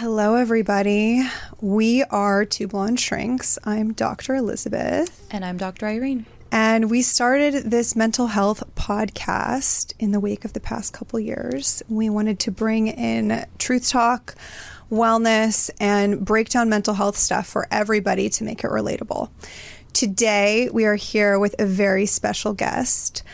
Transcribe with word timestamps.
Hello, 0.00 0.36
everybody. 0.36 1.28
We 1.60 2.04
are 2.04 2.44
Two 2.44 2.68
Blonde 2.68 3.00
Shrinks. 3.00 3.58
I'm 3.64 3.92
Dr. 3.92 4.36
Elizabeth. 4.36 5.26
And 5.32 5.44
I'm 5.44 5.56
Dr. 5.56 5.86
Irene. 5.86 6.24
And 6.52 6.88
we 6.88 7.02
started 7.02 7.68
this 7.72 7.96
mental 7.96 8.28
health 8.28 8.62
podcast 8.76 9.94
in 9.98 10.12
the 10.12 10.20
wake 10.20 10.44
of 10.44 10.52
the 10.52 10.60
past 10.60 10.92
couple 10.92 11.18
years. 11.18 11.82
We 11.88 12.10
wanted 12.10 12.38
to 12.38 12.52
bring 12.52 12.86
in 12.86 13.44
truth 13.58 13.88
talk, 13.88 14.36
wellness, 14.88 15.68
and 15.80 16.24
break 16.24 16.50
down 16.50 16.68
mental 16.68 16.94
health 16.94 17.16
stuff 17.16 17.48
for 17.48 17.66
everybody 17.68 18.28
to 18.28 18.44
make 18.44 18.62
it 18.62 18.70
relatable. 18.70 19.30
Today, 19.94 20.70
we 20.72 20.84
are 20.84 20.94
here 20.94 21.40
with 21.40 21.56
a 21.58 21.66
very 21.66 22.06
special 22.06 22.54
guest 22.54 23.24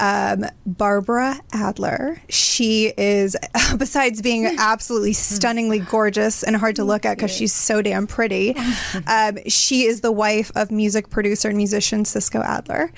um, 0.00 0.44
Barbara 0.66 1.40
Adler. 1.52 2.20
She 2.28 2.92
is, 2.96 3.36
besides 3.78 4.22
being 4.22 4.46
absolutely 4.58 5.12
stunningly 5.12 5.78
gorgeous 5.78 6.42
and 6.42 6.56
hard 6.56 6.76
to 6.76 6.84
look 6.84 7.04
at 7.04 7.16
because 7.16 7.30
she's 7.30 7.52
so 7.52 7.82
damn 7.82 8.06
pretty, 8.06 8.56
um, 9.06 9.38
she 9.46 9.84
is 9.84 10.00
the 10.00 10.12
wife 10.12 10.50
of 10.54 10.70
music 10.70 11.10
producer 11.10 11.48
and 11.48 11.56
musician 11.56 12.04
Cisco 12.04 12.40
Adler. 12.42 12.92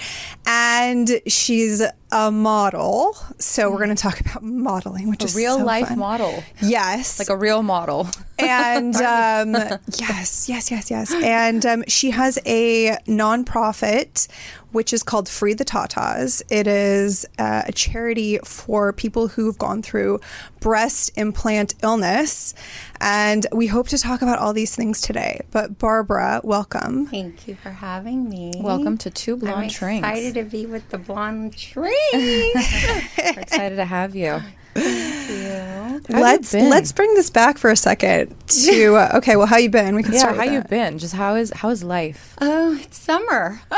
And 0.47 1.21
she's 1.27 1.83
a 2.13 2.31
model. 2.31 3.17
So 3.39 3.71
we're 3.71 3.79
going 3.85 3.97
to 3.97 4.03
talk 4.03 4.21
about 4.21 4.43
modeling, 4.43 5.11
which 5.11 5.25
is 5.25 5.35
a 5.35 5.39
is 5.39 5.45
real 5.45 5.59
so 5.59 5.65
life 5.65 5.89
fun. 5.89 5.99
model. 5.99 6.43
Yes. 6.63 7.19
Like 7.19 7.29
a 7.29 7.37
real 7.37 7.63
model. 7.63 8.09
and 8.39 8.95
um, 8.97 9.53
yes, 9.99 10.49
yes, 10.49 10.71
yes, 10.71 10.91
yes. 10.91 11.13
And 11.15 11.65
um, 11.67 11.85
she 11.89 12.11
has 12.11 12.39
a 12.47 12.97
nonprofit 13.07 14.29
which 14.77 14.93
is 14.93 15.03
called 15.03 15.27
Free 15.27 15.55
the 15.55 15.65
Tataz. 15.65 16.43
It 16.51 16.67
is 16.67 17.25
uh, 17.39 17.63
a 17.67 17.73
charity 17.73 18.39
for 18.45 18.93
people 18.93 19.29
who've 19.29 19.57
gone 19.57 19.81
through 19.81 20.21
breast 20.61 21.11
implant 21.17 21.75
illness. 21.83 22.53
And 23.01 23.47
we 23.53 23.67
hope 23.67 23.89
to 23.89 23.99
talk 23.99 24.23
about 24.23 24.39
all 24.39 24.53
these 24.53 24.75
things 24.75 25.01
today. 25.01 25.41
But 25.51 25.79
Barbara, 25.79 26.41
welcome. 26.45 27.07
Thank 27.07 27.47
you 27.49 27.55
for 27.57 27.71
having 27.71 28.29
me. 28.29 28.53
Welcome 28.57 28.99
to 28.99 29.11
Two 29.11 29.37
Blonde 29.37 29.65
I'm 29.65 29.69
Shrinks. 29.69 30.07
excited 30.07 30.35
to 30.35 30.45
be 30.45 30.67
with 30.67 30.89
the 30.91 30.99
blonde 30.99 31.59
shrinks. 31.59 31.95
We're 32.15 33.41
excited 33.41 33.77
to 33.77 33.85
have 33.85 34.15
you. 34.17 34.41
Thank 34.75 35.31
you. 35.31 36.17
you 36.17 36.21
let's 36.23 36.53
been? 36.53 36.69
let's 36.69 36.93
bring 36.93 37.15
this 37.15 37.31
back 37.31 37.57
for 37.57 37.71
a 37.71 37.77
second 37.77 38.35
to 38.49 38.97
uh, 38.97 39.11
okay. 39.17 39.37
Well, 39.37 39.47
how 39.47 39.57
you 39.57 39.71
been? 39.71 39.95
We 39.95 40.03
can 40.03 40.13
Yeah, 40.13 40.19
start. 40.21 40.37
how 40.37 40.45
with 40.45 40.53
you 40.53 40.61
that. 40.61 40.69
been? 40.71 40.99
Just 40.99 41.15
how 41.15 41.35
is 41.35 41.51
how 41.55 41.71
is 41.71 41.83
life? 41.83 42.35
Oh, 42.41 42.77
it's 42.81 42.99
summer. 42.99 43.61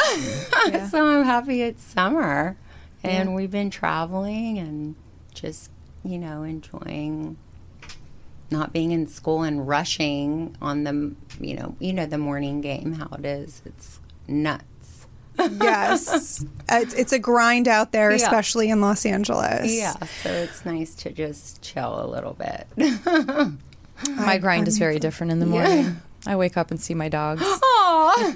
so 0.90 1.06
I'm 1.06 1.24
happy 1.24 1.62
it's 1.62 1.84
summer. 1.84 2.56
And 3.04 3.34
we've 3.36 3.50
been 3.50 3.70
traveling 3.70 4.58
and 4.58 4.96
just, 5.32 5.70
you 6.04 6.18
know, 6.18 6.42
enjoying 6.42 7.36
not 8.50 8.72
being 8.72 8.90
in 8.92 9.06
school 9.06 9.42
and 9.42 9.66
rushing 9.68 10.56
on 10.62 10.84
the, 10.84 11.14
you 11.40 11.54
know, 11.54 11.76
you 11.78 11.92
know 11.92 12.06
the 12.06 12.18
morning 12.18 12.60
game 12.60 12.94
how 12.94 13.08
it 13.18 13.24
is. 13.24 13.62
It's 13.64 14.00
nuts. 14.26 14.64
Yes, 15.60 16.44
it's, 16.68 16.94
it's 16.94 17.12
a 17.12 17.18
grind 17.20 17.68
out 17.68 17.92
there, 17.92 18.10
Yeah. 18.10 18.16
especially 18.16 18.70
in 18.70 18.80
Los 18.80 19.06
Angeles. 19.06 19.70
Yeah, 19.72 19.92
so 20.22 20.30
it's 20.30 20.64
nice 20.64 20.96
to 20.96 21.12
just 21.12 21.62
chill 21.62 22.04
a 22.04 22.08
little 22.08 22.34
bit. 22.34 22.66
My 24.16 24.38
grind 24.38 24.66
is 24.66 24.78
very 24.78 24.98
different 24.98 25.30
in 25.30 25.38
the 25.38 25.46
morning. 25.46 26.00
I 26.26 26.34
wake 26.34 26.56
up 26.56 26.72
and 26.72 26.80
see 26.80 26.94
my 26.94 27.08
dogs. 27.08 27.42
Aw. 27.46 28.34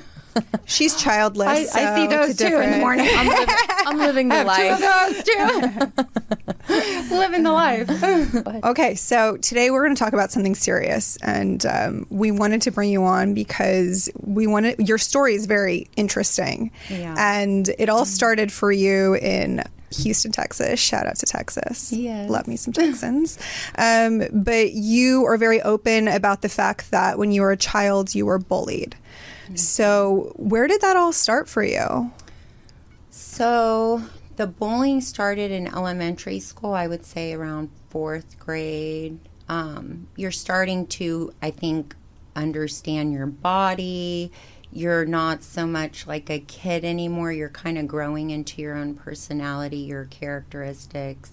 She's 0.65 0.95
childless. 0.95 1.75
I, 1.75 1.93
I 1.93 1.97
see 1.97 2.05
it's 2.05 2.13
a 2.13 2.17
those 2.17 2.37
too 2.51 2.57
in 2.61 2.71
the 2.71 2.79
morning. 2.79 3.09
I'm 3.13 3.27
living, 3.29 3.55
I'm 3.87 3.99
living 3.99 4.29
the 4.31 4.45
life. 4.45 4.79
Two 4.79 4.85
of 4.85 5.93
those 5.93 5.95
too. 5.97 6.42
Living 7.11 7.43
the 7.43 7.53
life. 7.53 7.89
Okay, 8.65 8.95
so 8.95 9.37
today 9.39 9.71
we're 9.71 9.83
going 9.85 9.95
to 9.95 9.99
talk 9.99 10.13
about 10.13 10.31
something 10.31 10.55
serious, 10.55 11.17
and 11.23 11.65
um, 11.67 12.07
we 12.11 12.31
wanted 12.31 12.63
to 12.63 12.71
bring 12.71 12.91
you 12.91 13.03
on 13.05 13.35
because 13.35 14.09
we 14.21 14.47
wanted 14.47 14.79
your 14.87 14.99
story 14.99 15.35
is 15.35 15.47
very 15.47 15.89
interesting, 15.97 16.71
Yeah. 16.89 17.15
and 17.19 17.69
it 17.79 17.89
all 17.89 18.05
started 18.05 18.53
for 18.53 18.71
you 18.71 19.15
in 19.17 19.63
Houston, 19.91 20.31
Texas. 20.33 20.79
Shout 20.81 21.07
out 21.07 21.17
to 21.17 21.27
Texas. 21.27 21.93
Yes. 21.93 22.31
love 22.31 22.47
me 22.47 22.57
some 22.57 22.73
Texans. 22.83 23.39
um, 23.77 24.23
but 24.33 24.73
you 24.73 25.25
are 25.27 25.37
very 25.37 25.61
open 25.63 26.09
about 26.09 26.43
the 26.43 26.49
fact 26.49 26.91
that 26.93 27.19
when 27.19 27.33
you 27.33 27.43
were 27.43 27.53
a 27.53 27.57
child, 27.57 28.15
you 28.15 28.25
were 28.27 28.39
bullied. 28.39 28.95
So, 29.55 30.33
where 30.37 30.67
did 30.67 30.81
that 30.81 30.97
all 30.97 31.13
start 31.13 31.49
for 31.49 31.63
you? 31.63 32.11
So 33.11 34.03
the 34.43 34.49
bullying 34.49 35.01
started 35.01 35.53
in 35.53 35.69
elementary 35.69 36.41
school. 36.41 36.75
I 36.75 36.89
would 36.89 37.05
say 37.05 37.33
around 37.33 37.71
fourth 37.91 38.41
grade. 38.41 39.21
Um, 39.49 40.09
you're 40.17 40.33
starting 40.33 40.89
to, 40.99 41.33
I 41.41 41.53
think, 41.53 41.95
understand 42.35 43.13
your 43.13 43.27
body. 43.27 44.33
You're 44.73 45.05
not 45.05 45.45
so 45.45 45.65
much 45.65 46.09
like 46.09 46.29
a 46.29 46.41
kid 46.41 46.85
anymore. 46.85 47.31
You're 47.31 47.51
kind 47.51 47.79
of 47.79 47.87
growing 47.87 48.31
into 48.31 48.61
your 48.61 48.75
own 48.75 48.97
personality, 48.97 49.77
your 49.77 50.07
characteristics. 50.07 51.31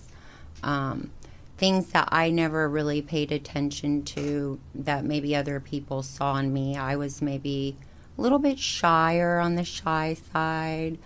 Um, 0.61 1.09
things 1.57 1.87
that 1.87 2.09
I 2.11 2.29
never 2.29 2.69
really 2.69 3.01
paid 3.01 3.31
attention 3.31 4.03
to 4.03 4.59
that 4.75 5.03
maybe 5.03 5.35
other 5.35 5.59
people 5.59 6.03
saw 6.03 6.35
in 6.35 6.53
me. 6.53 6.77
I 6.77 6.95
was 6.95 7.23
maybe 7.23 7.75
a 8.19 8.21
little 8.21 8.37
bit 8.37 8.59
shyer 8.59 9.39
on 9.39 9.55
the 9.55 9.65
shy 9.65 10.15
side. 10.31 10.99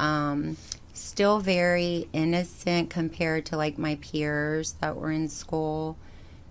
Um, 0.00 0.56
still 0.94 1.40
very 1.40 2.08
innocent 2.12 2.88
compared 2.88 3.44
to 3.46 3.56
like 3.56 3.76
my 3.76 3.96
peers 3.96 4.72
that 4.80 4.96
were 4.96 5.10
in 5.10 5.28
school. 5.28 5.98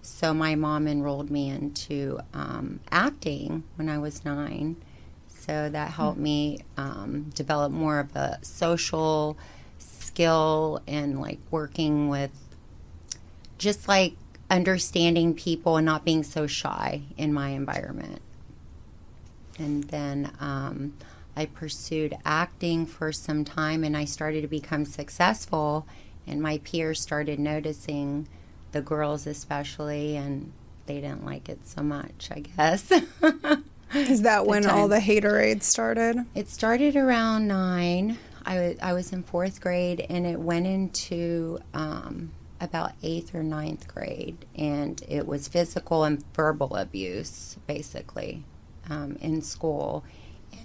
So 0.02 0.34
my 0.34 0.54
mom 0.56 0.88
enrolled 0.88 1.32
me 1.32 1.50
into 1.50 2.20
um, 2.34 2.82
acting 2.92 3.64
when 3.76 3.90
I 3.90 3.98
was 3.98 4.26
nine. 4.26 4.76
So 5.28 5.70
that 5.70 5.92
helped 5.92 6.20
me 6.20 6.60
um, 6.78 7.32
develop 7.34 7.72
more 7.72 8.00
of 8.00 8.16
a 8.16 8.40
social 8.42 9.38
skill 9.80 10.82
and 10.88 11.20
like 11.20 11.40
working 11.50 12.10
with 12.10 12.32
just 13.58 13.88
like 13.88 14.16
understanding 14.50 15.34
people 15.34 15.78
and 15.78 15.86
not 15.86 16.06
being 16.06 16.24
so 16.24 16.48
shy 16.48 17.02
in 17.18 17.34
my 17.34 17.50
environment. 17.50 18.22
And 19.58 19.86
then 19.86 20.32
um, 20.40 20.94
I 21.36 21.46
pursued 21.46 22.16
acting 22.26 22.86
for 22.86 23.12
some 23.12 23.44
time 23.44 23.84
and 23.84 23.98
I 23.98 24.06
started 24.06 24.42
to 24.42 24.48
become 24.48 24.86
successful. 24.86 25.88
And 26.28 26.42
my 26.42 26.60
peers 26.60 27.02
started 27.02 27.40
noticing 27.40 28.28
the 28.72 28.82
girls, 28.82 29.28
especially, 29.28 30.16
and 30.16 30.52
they 30.86 30.96
didn't 30.96 31.26
like 31.26 31.50
it 31.50 31.68
so 31.68 31.82
much, 31.82 32.30
I 32.32 32.40
guess. 32.40 32.92
Is 33.94 34.24
that 34.24 34.46
when 34.46 34.66
all 34.66 34.88
the 34.88 35.00
haterade 35.00 35.62
started? 35.62 36.26
It 36.34 36.50
started 36.50 36.96
around 36.96 37.48
nine. 37.48 38.18
I 38.46 38.60
was, 38.60 38.78
I 38.82 38.94
was 38.94 39.14
in 39.14 39.24
fourth 39.24 39.62
grade, 39.62 40.06
and 40.10 40.26
it 40.26 40.40
went 40.40 40.66
into 40.66 41.60
um, 41.74 42.32
about 42.60 42.94
eighth 43.04 43.36
or 43.36 43.44
ninth 43.44 43.88
grade, 43.88 44.46
and 44.56 45.02
it 45.08 45.28
was 45.28 45.48
physical 45.48 46.04
and 46.04 46.24
verbal 46.34 46.76
abuse, 46.76 47.58
basically, 47.68 48.44
um, 48.90 49.18
in 49.22 49.42
school. 49.42 50.04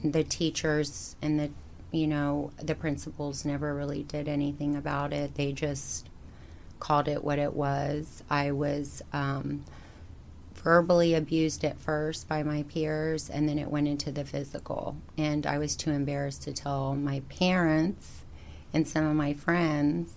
And 0.03 0.13
the 0.13 0.25
teachers 0.25 1.17
and 1.21 1.39
the, 1.39 1.51
you 1.91 2.07
know, 2.07 2.53
the 2.63 2.75
principals 2.75 3.45
never 3.45 3.75
really 3.75 4.03
did 4.03 4.29
anything 4.29 4.77
about 4.77 5.13
it. 5.13 5.35
They 5.35 5.53
just 5.53 6.09
called 6.81 7.09
it 7.09 7.25
what 7.25 7.39
it 7.39 7.55
was. 7.55 8.23
I 8.31 8.53
was 8.53 9.03
um, 9.13 9.65
verbally 10.55 11.15
abused 11.15 11.65
at 11.65 11.81
first 11.81 12.29
by 12.29 12.43
my 12.43 12.63
peers, 12.65 13.31
and 13.31 13.49
then 13.49 13.59
it 13.59 13.71
went 13.71 13.89
into 13.89 14.11
the 14.11 14.25
physical. 14.25 14.97
And 15.17 15.47
I 15.47 15.59
was 15.59 15.77
too 15.77 15.91
embarrassed 15.91 16.43
to 16.43 16.53
tell 16.53 16.95
my 16.95 17.21
parents 17.29 18.23
and 18.73 18.87
some 18.87 19.07
of 19.07 19.17
my 19.17 19.35
friends. 19.35 20.13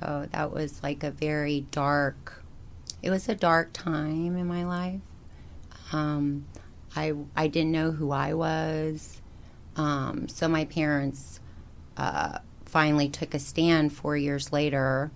So 0.00 0.28
that 0.30 0.52
was 0.52 0.82
like 0.82 1.02
a 1.02 1.10
very 1.10 1.66
dark. 1.70 2.42
It 3.02 3.10
was 3.10 3.28
a 3.28 3.34
dark 3.34 3.72
time 3.72 4.36
in 4.36 4.46
my 4.46 4.64
life. 4.64 5.00
Um, 5.92 6.46
I 6.96 7.12
I 7.36 7.46
didn't 7.46 7.72
know 7.72 7.92
who 7.92 8.10
I 8.10 8.34
was. 8.34 9.20
Um, 9.76 10.28
so 10.28 10.48
my 10.48 10.64
parents 10.64 11.38
uh, 11.96 12.38
finally 12.64 13.08
took 13.08 13.34
a 13.34 13.38
stand 13.38 13.92
four 13.92 14.16
years 14.16 14.52
later, 14.52 15.10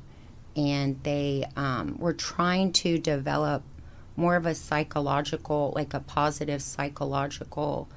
and 0.55 1.03
they 1.03 1.47
um, 1.57 1.97
were 1.99 2.13
trying 2.13 2.73
to 2.73 2.99
develop 2.99 3.63
more 4.17 4.37
of 4.37 4.45
a 4.45 4.55
psychological, 4.55 5.73
like 5.75 5.95
a 5.95 6.01
positive 6.01 6.61
psychological 6.61 7.89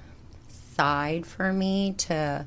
side 0.48 1.26
for 1.26 1.52
me 1.52 1.94
to 1.98 2.46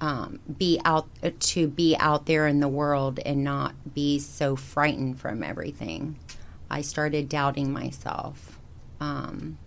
um, 0.00 0.38
be 0.58 0.80
out 0.84 1.08
to 1.40 1.66
be 1.66 1.96
out 1.98 2.26
there 2.26 2.46
in 2.46 2.60
the 2.60 2.68
world 2.68 3.18
and 3.24 3.42
not 3.42 3.74
be 3.94 4.18
so 4.18 4.56
frightened 4.56 5.18
from 5.18 5.42
everything. 5.42 6.18
I 6.70 6.82
started 6.82 7.28
doubting 7.28 7.72
myself 7.72 8.58
um, 9.00 9.58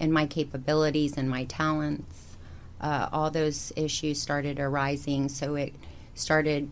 and 0.00 0.12
my 0.12 0.26
capabilities 0.26 1.16
and 1.16 1.28
my 1.30 1.44
talents. 1.44 2.36
Uh, 2.80 3.08
all 3.12 3.30
those 3.30 3.72
issues 3.76 4.20
started 4.20 4.58
arising, 4.58 5.28
so 5.28 5.54
it 5.54 5.74
started 6.14 6.70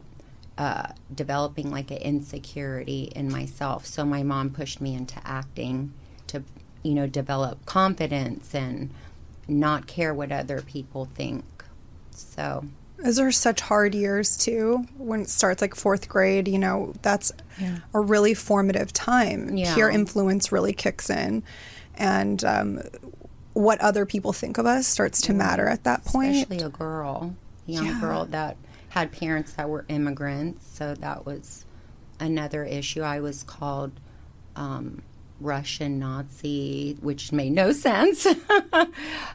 uh, 0.56 0.88
developing 1.14 1.70
like 1.70 1.90
an 1.90 1.98
insecurity 1.98 3.12
in 3.14 3.30
myself. 3.30 3.84
So 3.86 4.04
my 4.04 4.22
mom 4.22 4.50
pushed 4.50 4.80
me 4.80 4.94
into 4.94 5.20
acting 5.24 5.92
to 6.28 6.42
you 6.82 6.94
know, 6.94 7.06
develop 7.06 7.64
confidence 7.66 8.54
and 8.54 8.88
not 9.48 9.86
care 9.86 10.14
what 10.14 10.30
other 10.32 10.62
people 10.62 11.06
think. 11.14 11.44
So, 12.12 12.64
Those 13.02 13.18
are 13.18 13.32
such 13.32 13.60
hard 13.60 13.94
years 13.94 14.36
too. 14.36 14.86
When 14.96 15.22
it 15.22 15.28
starts 15.28 15.60
like 15.60 15.74
fourth 15.74 16.08
grade, 16.08 16.46
you 16.48 16.58
know, 16.58 16.94
that's 17.02 17.32
Yeah. 17.60 17.78
a 17.92 18.00
really 18.00 18.32
formative 18.32 18.92
time. 18.92 19.56
Yeah. 19.56 19.74
Peer 19.74 19.90
influence 19.90 20.52
really 20.52 20.72
kicks 20.72 21.10
in, 21.10 21.42
and 21.98 22.42
um, 22.44 22.80
what 23.52 23.80
other 23.80 24.06
people 24.06 24.32
think 24.32 24.56
of 24.56 24.64
us 24.66 24.86
starts 24.86 25.20
to 25.22 25.34
matter 25.34 25.68
at 25.68 25.84
that 25.84 26.04
point. 26.04 26.36
especially 26.36 26.64
a 26.64 26.68
girl, 26.70 27.34
a 27.66 27.70
young 27.70 27.86
Yeah. 27.86 28.00
girl 28.00 28.24
that 28.26 28.56
had 28.90 29.12
parents 29.12 29.52
that 29.54 29.68
were 29.68 29.84
immigrants. 29.88 30.66
So 30.72 30.94
that 30.94 31.26
was 31.26 31.64
another 32.20 32.64
issue. 32.64 33.02
I 33.02 33.20
was 33.20 33.42
called 33.42 33.92
um, 34.56 35.02
Russian 35.40 35.98
Nazi, 35.98 36.96
which 37.00 37.32
made 37.32 37.52
no 37.52 37.72
sense. 37.86 38.26
uh, 38.26 38.86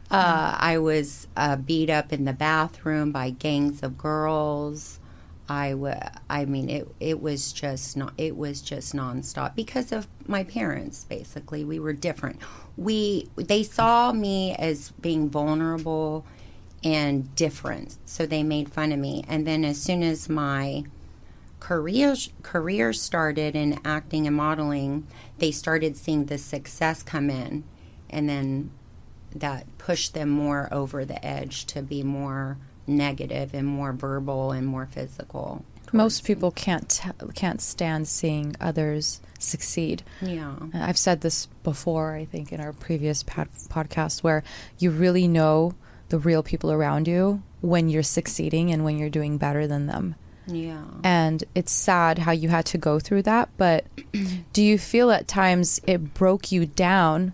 I 0.10 0.78
was 0.82 1.28
uh, 1.38 1.56
beat 1.58 1.90
up 1.90 2.12
in 2.12 2.26
the 2.26 2.34
bathroom 2.34 3.12
by 3.12 3.30
gangs 3.30 3.84
of 3.84 3.98
girls. 3.98 5.00
I 5.54 6.12
I 6.30 6.46
mean, 6.46 6.70
it 6.70 6.88
it 7.00 7.22
was 7.22 7.54
just 7.54 7.96
not. 7.96 8.14
It 8.18 8.36
was 8.36 8.62
just 8.62 8.94
nonstop 8.94 9.56
because 9.56 9.92
of 9.92 10.08
my 10.26 10.44
parents. 10.44 11.04
Basically, 11.04 11.64
we 11.64 11.80
were 11.80 11.94
different. 11.94 12.40
We 12.76 13.30
they 13.36 13.64
saw 13.64 14.12
me 14.12 14.56
as 14.56 14.92
being 15.00 15.30
vulnerable 15.30 16.26
and 16.84 17.34
different, 17.36 17.98
so 18.06 18.26
they 18.26 18.44
made 18.44 18.70
fun 18.70 18.92
of 18.92 19.00
me. 19.00 19.24
And 19.28 19.46
then 19.46 19.64
as 19.64 19.82
soon 19.82 20.02
as 20.02 20.28
my 20.28 20.86
career 21.60 22.16
career 22.42 22.92
started 22.92 23.56
in 23.56 23.80
acting 23.86 24.26
and 24.26 24.36
modeling, 24.36 25.06
they 25.38 25.52
started 25.52 25.96
seeing 25.96 26.26
the 26.26 26.40
success 26.40 27.04
come 27.04 27.30
in, 27.30 27.64
and 28.10 28.28
then 28.28 28.72
that 29.36 29.66
pushed 29.78 30.14
them 30.16 30.30
more 30.30 30.68
over 30.72 31.06
the 31.06 31.24
edge 31.24 31.66
to 31.66 31.82
be 31.84 32.02
more 32.04 32.58
negative 32.88 33.54
and 33.54 33.68
more 33.68 33.94
verbal 33.94 34.52
and 34.52 34.68
more 34.68 34.86
physical. 34.86 35.64
Most 35.92 36.24
people 36.24 36.52
can't 36.52 36.90
t- 36.90 37.10
can't 37.36 37.62
stand 37.62 38.08
seeing 38.08 38.56
others 38.60 39.22
succeed. 39.38 40.02
Yeah. 40.22 40.56
Uh, 40.74 40.80
I've 40.80 40.98
said 40.98 41.22
this 41.22 41.48
before, 41.64 42.16
I 42.16 42.26
think, 42.26 42.52
in 42.52 42.60
our 42.60 42.74
previous 42.74 43.22
pod- 43.22 43.50
podcast, 43.70 44.24
where 44.24 44.44
you 44.80 44.90
really 44.90 45.28
know 45.28 45.76
the 46.10 46.18
real 46.18 46.42
people 46.42 46.72
around 46.72 47.08
you 47.08 47.44
when 47.62 47.90
you're 47.90 48.04
succeeding 48.04 48.72
and 48.72 48.84
when 48.84 48.98
you're 48.98 49.10
doing 49.10 49.38
better 49.38 49.68
than 49.68 49.86
them. 49.86 50.16
Yeah. 50.46 50.84
And 51.04 51.44
it's 51.56 51.72
sad 51.72 52.20
how 52.20 52.32
you 52.32 52.50
had 52.50 52.66
to 52.68 52.78
go 52.78 53.00
through 53.00 53.24
that, 53.24 53.50
but 53.58 53.86
do 54.54 54.62
you 54.62 54.78
feel 54.78 55.12
at 55.12 55.28
times 55.28 55.80
it 55.88 56.14
broke 56.14 56.52
you 56.52 56.66
down, 56.66 57.34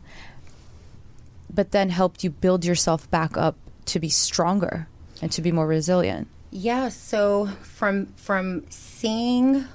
but 1.51 1.71
then 1.71 1.89
helped 1.89 2.23
you 2.23 2.29
build 2.29 2.65
yourself 2.65 3.09
back 3.09 3.35
up 3.35 3.55
to 3.85 3.99
be 3.99 4.09
stronger 4.09 4.87
and 5.21 5.31
to 5.31 5.41
be 5.41 5.51
more 5.51 5.67
resilient? 5.67 6.27
Yeah, 6.51 6.89
so 6.89 7.47
from 7.61 8.07
from 8.15 8.65
seeing 8.69 9.65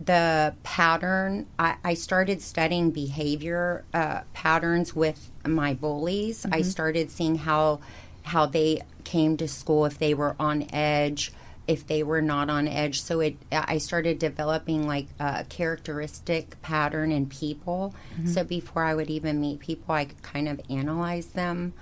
the 0.00 0.54
pattern, 0.62 1.46
I, 1.58 1.76
I 1.84 1.94
started 1.94 2.42
studying 2.42 2.90
behavior 2.90 3.84
uh, 3.94 4.22
patterns 4.32 4.94
with 4.94 5.30
my 5.46 5.74
bullies. 5.74 6.44
I 6.50 6.62
started 6.62 7.10
seeing 7.10 7.36
how 7.36 7.80
how 8.24 8.46
they 8.46 8.82
came 9.04 9.36
to 9.36 9.46
school 9.46 9.86
if 9.86 9.98
they 9.98 10.12
were 10.14 10.34
on 10.40 10.66
edge, 10.72 11.32
if 11.68 11.86
they 11.86 12.02
were 12.02 12.20
not 12.20 12.50
on 12.50 12.66
edge. 12.66 13.00
So 13.00 13.20
it 13.20 13.36
I 13.52 13.78
started 13.78 14.18
developing 14.18 14.86
like 14.86 15.06
a 15.20 15.44
characteristic 15.48 16.60
pattern 16.60 17.12
in 17.12 17.26
people. 17.26 17.94
So 18.24 18.42
before 18.42 18.82
I 18.82 18.94
would 18.94 19.10
even 19.10 19.40
meet 19.40 19.60
people, 19.60 19.94
I 19.94 20.06
could 20.06 20.22
kind 20.22 20.48
of 20.48 20.60
analyze 20.68 21.26
them. 21.28 21.72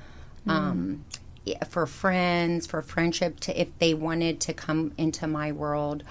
Um, 0.47 1.05
yeah, 1.11 1.24
for 1.69 1.87
friends, 1.87 2.67
for 2.67 2.83
friendship, 2.83 3.41
to 3.41 3.61
if 3.61 3.77
they 3.79 3.95
wanted 3.95 4.41
to 4.41 4.53
come 4.53 4.93
into 4.97 5.27
my 5.27 5.53
world, 5.53 6.03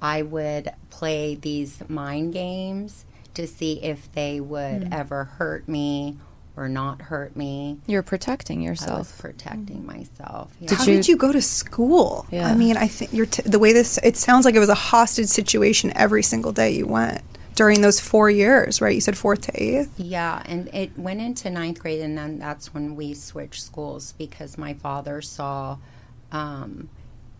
I 0.00 0.22
would 0.22 0.70
play 0.90 1.34
these 1.34 1.82
mind 1.88 2.32
games 2.32 3.04
to 3.34 3.46
see 3.46 3.82
if 3.82 4.10
they 4.12 4.40
would 4.40 4.84
hmm. 4.84 4.92
ever 4.92 5.24
hurt 5.24 5.68
me 5.68 6.16
or 6.56 6.68
not 6.68 7.02
hurt 7.02 7.36
me. 7.36 7.78
You're 7.86 8.02
protecting 8.02 8.66
I 8.66 8.70
was 8.70 8.80
yourself. 8.80 9.18
protecting 9.18 9.86
myself. 9.86 10.52
Yeah. 10.60 10.68
Did 10.68 10.78
How 10.78 10.84
you- 10.84 10.96
did 10.96 11.08
you 11.08 11.16
go 11.16 11.30
to 11.32 11.40
school? 11.40 12.26
Yeah. 12.30 12.48
I 12.48 12.54
mean, 12.54 12.76
I 12.76 12.88
think 12.88 13.12
you're 13.12 13.26
t- 13.26 13.42
the 13.42 13.60
way 13.60 13.72
this. 13.72 13.98
It 14.02 14.16
sounds 14.16 14.44
like 14.44 14.56
it 14.56 14.58
was 14.58 14.68
a 14.68 14.74
hostage 14.74 15.28
situation 15.28 15.92
every 15.94 16.22
single 16.22 16.52
day 16.52 16.72
you 16.72 16.86
went 16.86 17.22
during 17.58 17.80
those 17.80 17.98
four 17.98 18.30
years, 18.30 18.80
right? 18.80 18.94
You 18.94 19.00
said 19.00 19.18
fourth 19.18 19.40
to 19.40 19.60
eighth. 19.60 19.98
Yeah, 19.98 20.44
and 20.46 20.72
it 20.72 20.96
went 20.96 21.20
into 21.20 21.50
ninth 21.50 21.80
grade, 21.80 22.00
and 22.00 22.16
then 22.16 22.38
that's 22.38 22.72
when 22.72 22.94
we 22.94 23.14
switched 23.14 23.60
schools 23.60 24.14
because 24.16 24.56
my 24.56 24.74
father 24.74 25.20
saw 25.20 25.78
um, 26.30 26.88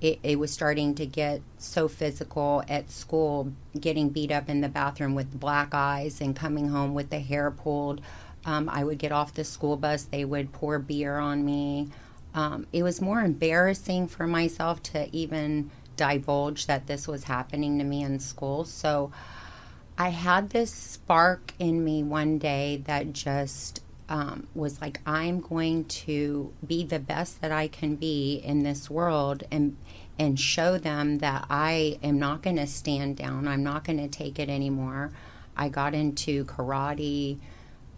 it, 0.00 0.18
it 0.24 0.40
was 0.40 0.50
starting 0.50 0.96
to 0.96 1.06
get 1.06 1.40
so 1.56 1.86
physical 1.86 2.64
at 2.68 2.90
school, 2.90 3.52
getting 3.78 4.08
beat 4.08 4.32
up 4.32 4.48
in 4.48 4.60
the 4.60 4.68
bathroom 4.68 5.14
with 5.14 5.38
black 5.38 5.72
eyes 5.72 6.20
and 6.20 6.34
coming 6.34 6.70
home 6.70 6.94
with 6.94 7.10
the 7.10 7.20
hair 7.20 7.52
pulled. 7.52 8.00
Um, 8.44 8.68
I 8.68 8.82
would 8.82 8.98
get 8.98 9.12
off 9.12 9.34
the 9.34 9.44
school 9.44 9.76
bus, 9.76 10.02
they 10.02 10.24
would 10.24 10.52
pour 10.52 10.80
beer 10.80 11.18
on 11.18 11.44
me. 11.44 11.90
Um, 12.34 12.66
it 12.72 12.82
was 12.82 13.00
more 13.00 13.20
embarrassing 13.20 14.08
for 14.08 14.26
myself 14.26 14.82
to 14.84 15.08
even 15.14 15.70
divulge 15.96 16.66
that 16.66 16.88
this 16.88 17.06
was 17.06 17.24
happening 17.24 17.78
to 17.78 17.84
me 17.84 18.02
in 18.02 18.18
school. 18.18 18.64
So, 18.64 19.12
I 20.00 20.10
had 20.10 20.50
this 20.50 20.72
spark 20.72 21.52
in 21.58 21.82
me 21.82 22.04
one 22.04 22.38
day 22.38 22.82
that 22.86 23.12
just 23.12 23.82
um, 24.08 24.46
was 24.54 24.80
like, 24.80 25.00
I'm 25.04 25.40
going 25.40 25.86
to 25.86 26.52
be 26.64 26.84
the 26.84 27.00
best 27.00 27.40
that 27.40 27.50
I 27.50 27.66
can 27.66 27.96
be 27.96 28.36
in 28.36 28.62
this 28.62 28.88
world 28.88 29.42
and 29.50 29.76
and 30.20 30.38
show 30.38 30.78
them 30.78 31.18
that 31.18 31.46
I 31.48 31.98
am 32.02 32.18
not 32.18 32.42
going 32.42 32.56
to 32.56 32.66
stand 32.66 33.16
down. 33.16 33.46
I'm 33.46 33.62
not 33.62 33.84
going 33.84 33.98
to 33.98 34.08
take 34.08 34.40
it 34.40 34.48
anymore. 34.48 35.12
I 35.56 35.68
got 35.68 35.94
into 35.94 36.44
karate, 36.44 37.38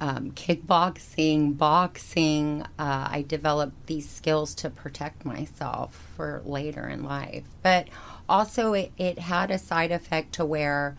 um, 0.03 0.33
kickboxing, 0.33 1.57
boxing. 1.57 2.63
Uh, 2.79 3.09
I 3.11 3.25
developed 3.27 3.87
these 3.87 4.07
skills 4.07 4.55
to 4.57 4.69
protect 4.69 5.25
myself 5.25 6.13
for 6.15 6.43
later 6.45 6.89
in 6.89 7.05
life. 7.05 7.45
But 7.63 7.89
also, 8.29 8.75
it, 8.75 8.93
it 8.99 9.19
had 9.19 9.51
a 9.51 9.59
side 9.59 9.93
effect 9.93 10.35
to 10.35 10.45
where 10.45 10.99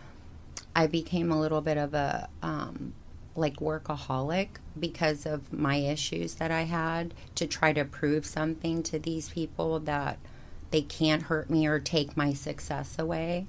I 0.75 0.87
became 0.87 1.31
a 1.31 1.39
little 1.39 1.61
bit 1.61 1.77
of 1.77 1.93
a 1.93 2.29
um, 2.41 2.93
like 3.35 3.57
workaholic 3.57 4.47
because 4.79 5.25
of 5.25 5.51
my 5.53 5.75
issues 5.77 6.35
that 6.35 6.51
I 6.51 6.61
had 6.63 7.13
to 7.35 7.47
try 7.47 7.73
to 7.73 7.83
prove 7.85 8.25
something 8.25 8.83
to 8.83 8.99
these 8.99 9.29
people 9.29 9.79
that 9.81 10.17
they 10.71 10.81
can't 10.81 11.23
hurt 11.23 11.49
me 11.49 11.65
or 11.67 11.79
take 11.79 12.15
my 12.15 12.33
success 12.33 12.97
away. 12.97 13.45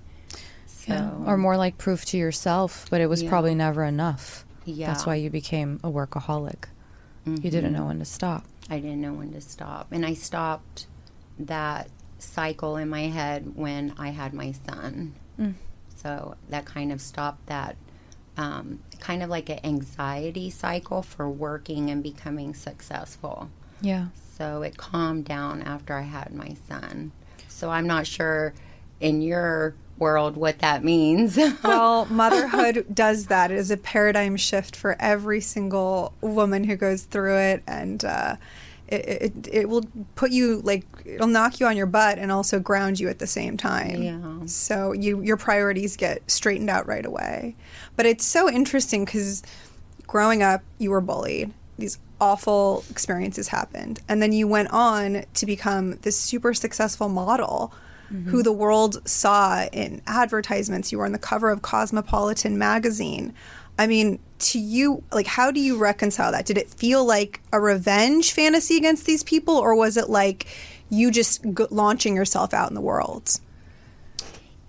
So, 0.66 0.92
Yeah. 0.94 1.10
Or 1.26 1.36
more 1.36 1.56
like 1.56 1.78
proof 1.78 2.04
to 2.06 2.18
yourself, 2.18 2.86
but 2.90 3.00
it 3.00 3.06
was 3.08 3.22
Yeah. 3.22 3.28
probably 3.28 3.54
never 3.54 3.84
enough. 3.84 4.44
yeah, 4.64 4.86
That's 4.88 5.04
why 5.06 5.16
you 5.16 5.30
became 5.30 5.78
a 5.84 5.90
workaholic. 5.90 6.64
You 7.24 7.50
didn't 7.50 7.72
know 7.72 7.86
when 7.86 8.00
to 8.00 8.04
stop. 8.04 8.44
I 8.70 8.78
didn't 8.80 9.00
know 9.00 9.12
when 9.12 9.32
to 9.32 9.40
stop. 9.40 9.88
And 9.92 10.04
I 10.06 10.14
stopped 10.14 10.86
that 11.38 11.88
cycle 12.18 12.76
in 12.76 12.88
my 12.88 13.02
head 13.08 13.52
when 13.56 13.94
I 13.98 14.10
had 14.10 14.32
my 14.34 14.52
son. 14.52 15.14
So 16.02 16.36
that 16.48 16.64
kind 16.64 16.92
of 16.92 17.00
stopped 17.00 17.46
that 17.46 17.76
um, 18.36 18.80
kind 18.98 19.22
of 19.22 19.30
like 19.30 19.48
an 19.48 19.60
anxiety 19.64 20.50
cycle 20.50 21.02
for 21.02 21.28
working 21.28 21.90
and 21.90 22.02
becoming 22.02 22.54
successful. 22.54 23.50
Yeah. 23.80 24.06
So 24.36 24.62
it 24.62 24.76
calmed 24.76 25.26
down 25.26 25.62
after 25.62 25.94
I 25.94 26.02
had 26.02 26.34
my 26.34 26.56
son. 26.68 27.12
So 27.48 27.70
I'm 27.70 27.86
not 27.86 28.06
sure 28.06 28.54
in 29.00 29.22
your 29.22 29.74
world 29.98 30.36
what 30.36 30.58
that 30.60 30.82
means. 30.82 31.38
Well, 31.62 32.06
motherhood 32.06 32.86
does 32.92 33.26
that. 33.26 33.50
It 33.50 33.58
is 33.58 33.70
a 33.70 33.76
paradigm 33.76 34.36
shift 34.36 34.74
for 34.74 34.96
every 34.98 35.40
single 35.40 36.12
woman 36.20 36.64
who 36.64 36.76
goes 36.76 37.02
through 37.02 37.38
it, 37.38 37.62
and 37.66 38.04
uh, 38.04 38.36
it, 38.92 39.22
it 39.22 39.48
it 39.52 39.68
will 39.68 39.84
put 40.14 40.30
you 40.30 40.60
like 40.62 40.84
it'll 41.04 41.26
knock 41.26 41.60
you 41.60 41.66
on 41.66 41.76
your 41.76 41.86
butt 41.86 42.18
and 42.18 42.30
also 42.30 42.58
ground 42.58 43.00
you 43.00 43.08
at 43.08 43.18
the 43.18 43.26
same 43.26 43.56
time. 43.56 44.02
Yeah. 44.02 44.46
So 44.46 44.92
you 44.92 45.20
your 45.22 45.36
priorities 45.36 45.96
get 45.96 46.30
straightened 46.30 46.70
out 46.70 46.86
right 46.86 47.04
away. 47.04 47.56
But 47.96 48.06
it's 48.06 48.24
so 48.24 48.50
interesting 48.50 49.04
because 49.04 49.42
growing 50.06 50.42
up, 50.42 50.62
you 50.78 50.90
were 50.90 51.00
bullied. 51.00 51.52
These 51.78 51.98
awful 52.20 52.84
experiences 52.90 53.48
happened, 53.48 54.00
and 54.08 54.20
then 54.20 54.32
you 54.32 54.46
went 54.46 54.70
on 54.70 55.24
to 55.34 55.46
become 55.46 55.98
this 56.02 56.18
super 56.18 56.54
successful 56.54 57.08
model 57.08 57.72
mm-hmm. 58.12 58.30
who 58.30 58.42
the 58.42 58.52
world 58.52 59.06
saw 59.08 59.64
in 59.72 60.02
advertisements. 60.06 60.92
You 60.92 60.98
were 60.98 61.06
on 61.06 61.12
the 61.12 61.18
cover 61.18 61.50
of 61.50 61.62
Cosmopolitan 61.62 62.58
magazine. 62.58 63.34
I 63.82 63.88
mean, 63.88 64.20
to 64.38 64.60
you, 64.60 65.02
like, 65.10 65.26
how 65.26 65.50
do 65.50 65.58
you 65.58 65.76
reconcile 65.76 66.30
that? 66.30 66.46
Did 66.46 66.56
it 66.56 66.70
feel 66.70 67.04
like 67.04 67.40
a 67.52 67.58
revenge 67.58 68.30
fantasy 68.30 68.76
against 68.76 69.06
these 69.06 69.24
people, 69.24 69.56
or 69.56 69.74
was 69.74 69.96
it 69.96 70.08
like 70.08 70.46
you 70.88 71.10
just 71.10 71.42
g- 71.42 71.66
launching 71.68 72.14
yourself 72.14 72.54
out 72.54 72.68
in 72.68 72.76
the 72.76 72.80
world? 72.80 73.40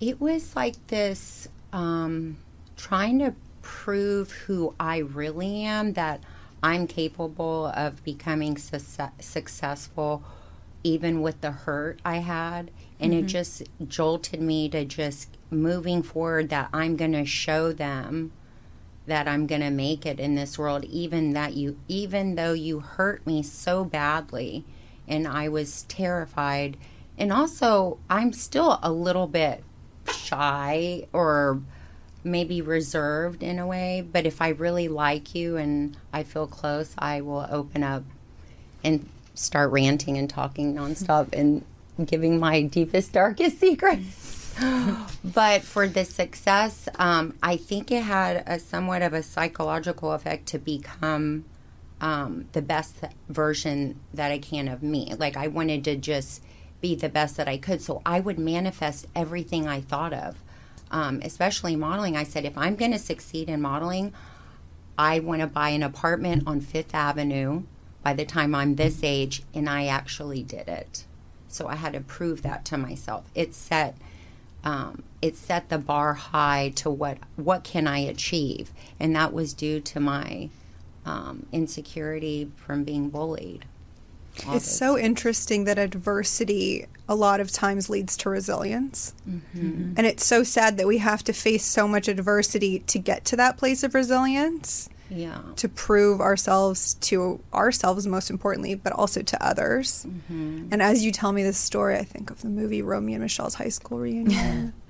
It 0.00 0.20
was 0.20 0.56
like 0.56 0.84
this 0.88 1.46
um, 1.72 2.38
trying 2.76 3.20
to 3.20 3.36
prove 3.62 4.32
who 4.32 4.74
I 4.80 4.98
really 4.98 5.62
am 5.62 5.92
that 5.92 6.20
I'm 6.60 6.88
capable 6.88 7.66
of 7.66 8.02
becoming 8.02 8.56
success- 8.56 9.12
successful 9.20 10.24
even 10.82 11.22
with 11.22 11.40
the 11.40 11.52
hurt 11.52 12.00
I 12.04 12.16
had 12.16 12.72
and 12.98 13.14
it 13.14 13.26
just 13.26 13.62
jolted 13.86 14.40
me 14.40 14.68
to 14.70 14.84
just 14.84 15.36
moving 15.50 16.02
forward 16.02 16.48
that 16.48 16.68
I'm 16.72 16.96
going 16.96 17.12
to 17.12 17.24
show 17.24 17.72
them 17.72 18.32
that 19.06 19.28
I'm 19.28 19.46
going 19.46 19.60
to 19.60 19.70
make 19.70 20.06
it 20.06 20.18
in 20.18 20.34
this 20.34 20.58
world 20.58 20.84
even 20.84 21.32
that 21.34 21.54
you 21.54 21.78
even 21.88 22.36
though 22.36 22.52
you 22.52 22.80
hurt 22.80 23.26
me 23.26 23.42
so 23.42 23.84
badly 23.84 24.64
and 25.06 25.28
I 25.28 25.48
was 25.48 25.82
terrified. 25.84 26.76
And 27.18 27.32
also 27.32 27.98
I'm 28.08 28.32
still 28.32 28.78
a 28.82 28.90
little 28.90 29.26
bit 29.26 29.62
shy 30.12 31.06
or 31.12 31.60
maybe 32.22 32.62
reserved 32.62 33.42
in 33.42 33.58
a 33.58 33.66
way 33.66 34.06
but 34.10 34.24
if 34.24 34.40
I 34.40 34.48
really 34.48 34.88
like 34.88 35.34
you 35.34 35.56
and 35.56 35.96
I 36.12 36.22
feel 36.22 36.46
close 36.46 36.94
I 36.98 37.20
will 37.20 37.46
open 37.50 37.82
up 37.82 38.04
and 38.82 39.06
start 39.34 39.70
ranting 39.70 40.16
and 40.16 40.30
talking 40.30 40.74
nonstop 40.74 41.34
and 41.34 41.64
giving 42.06 42.38
my 42.38 42.62
deepest 42.62 43.12
darkest 43.12 43.60
secrets 43.60 44.33
but 45.24 45.62
for 45.62 45.88
the 45.88 46.04
success, 46.04 46.88
um, 46.96 47.34
I 47.42 47.56
think 47.56 47.90
it 47.90 48.02
had 48.02 48.44
a 48.46 48.58
somewhat 48.58 49.02
of 49.02 49.12
a 49.12 49.22
psychological 49.22 50.12
effect 50.12 50.46
to 50.48 50.58
become 50.58 51.44
um, 52.00 52.46
the 52.52 52.62
best 52.62 52.96
version 53.28 53.98
that 54.12 54.30
I 54.30 54.38
can 54.38 54.68
of 54.68 54.82
me. 54.82 55.14
Like 55.18 55.36
I 55.36 55.48
wanted 55.48 55.84
to 55.84 55.96
just 55.96 56.42
be 56.80 56.94
the 56.94 57.08
best 57.08 57.36
that 57.36 57.48
I 57.48 57.56
could, 57.56 57.80
so 57.80 58.02
I 58.04 58.20
would 58.20 58.38
manifest 58.38 59.06
everything 59.14 59.66
I 59.66 59.80
thought 59.80 60.12
of, 60.12 60.36
um, 60.90 61.20
especially 61.22 61.76
modeling. 61.76 62.16
I 62.16 62.24
said, 62.24 62.44
if 62.44 62.56
I'm 62.58 62.76
going 62.76 62.92
to 62.92 62.98
succeed 62.98 63.48
in 63.48 63.60
modeling, 63.60 64.12
I 64.98 65.18
want 65.20 65.40
to 65.40 65.46
buy 65.46 65.70
an 65.70 65.82
apartment 65.82 66.44
on 66.46 66.60
Fifth 66.60 66.94
Avenue 66.94 67.62
by 68.02 68.12
the 68.12 68.26
time 68.26 68.54
I'm 68.54 68.76
this 68.76 69.00
age, 69.02 69.42
and 69.54 69.68
I 69.68 69.86
actually 69.86 70.42
did 70.42 70.68
it. 70.68 71.06
So 71.48 71.68
I 71.68 71.76
had 71.76 71.94
to 71.94 72.00
prove 72.00 72.42
that 72.42 72.64
to 72.66 72.76
myself. 72.76 73.24
It 73.34 73.54
set 73.54 73.96
um, 74.64 75.02
it 75.22 75.36
set 75.36 75.68
the 75.68 75.78
bar 75.78 76.14
high 76.14 76.72
to 76.76 76.90
what 76.90 77.18
what 77.36 77.62
can 77.64 77.86
I 77.86 77.98
achieve, 77.98 78.72
and 78.98 79.14
that 79.14 79.32
was 79.32 79.52
due 79.54 79.80
to 79.80 80.00
my 80.00 80.48
um, 81.04 81.46
insecurity 81.52 82.50
from 82.56 82.82
being 82.84 83.10
bullied. 83.10 83.66
All 84.46 84.56
It's 84.56 84.70
so 84.70 84.98
interesting 84.98 85.64
that 85.64 85.78
adversity 85.78 86.86
a 87.08 87.14
lot 87.14 87.38
of 87.40 87.52
times 87.52 87.88
leads 87.88 88.16
to 88.16 88.30
resilience. 88.30 89.14
And 89.96 90.06
it's 90.06 90.24
so 90.26 90.42
sad 90.42 90.76
that 90.78 90.86
we 90.86 90.98
have 90.98 91.22
to 91.24 91.32
face 91.32 91.64
so 91.64 91.86
much 91.86 92.08
adversity 92.08 92.80
to 92.80 92.98
get 92.98 93.24
to 93.26 93.36
that 93.36 93.56
place 93.56 93.82
of 93.84 93.94
resilience, 93.94 94.88
yeah. 95.10 95.40
to 95.56 95.68
prove 95.68 96.20
ourselves 96.20 96.94
to 96.94 97.40
ourselves, 97.52 98.06
most 98.06 98.30
importantly, 98.30 98.74
but 98.74 98.92
also 98.92 99.22
to 99.22 99.44
others. 99.44 100.06
And 100.28 100.82
as 100.82 101.04
you 101.04 101.12
tell 101.12 101.32
me 101.32 101.42
this 101.42 101.58
story, 101.58 101.96
I 101.96 102.04
think 102.04 102.30
of 102.30 102.42
the 102.42 102.48
movie 102.48 102.82
Romy 102.82 103.14
and 103.14 103.22
Michele's 103.22 103.54
high 103.54 103.68
school 103.68 103.98
reunion. 103.98 104.72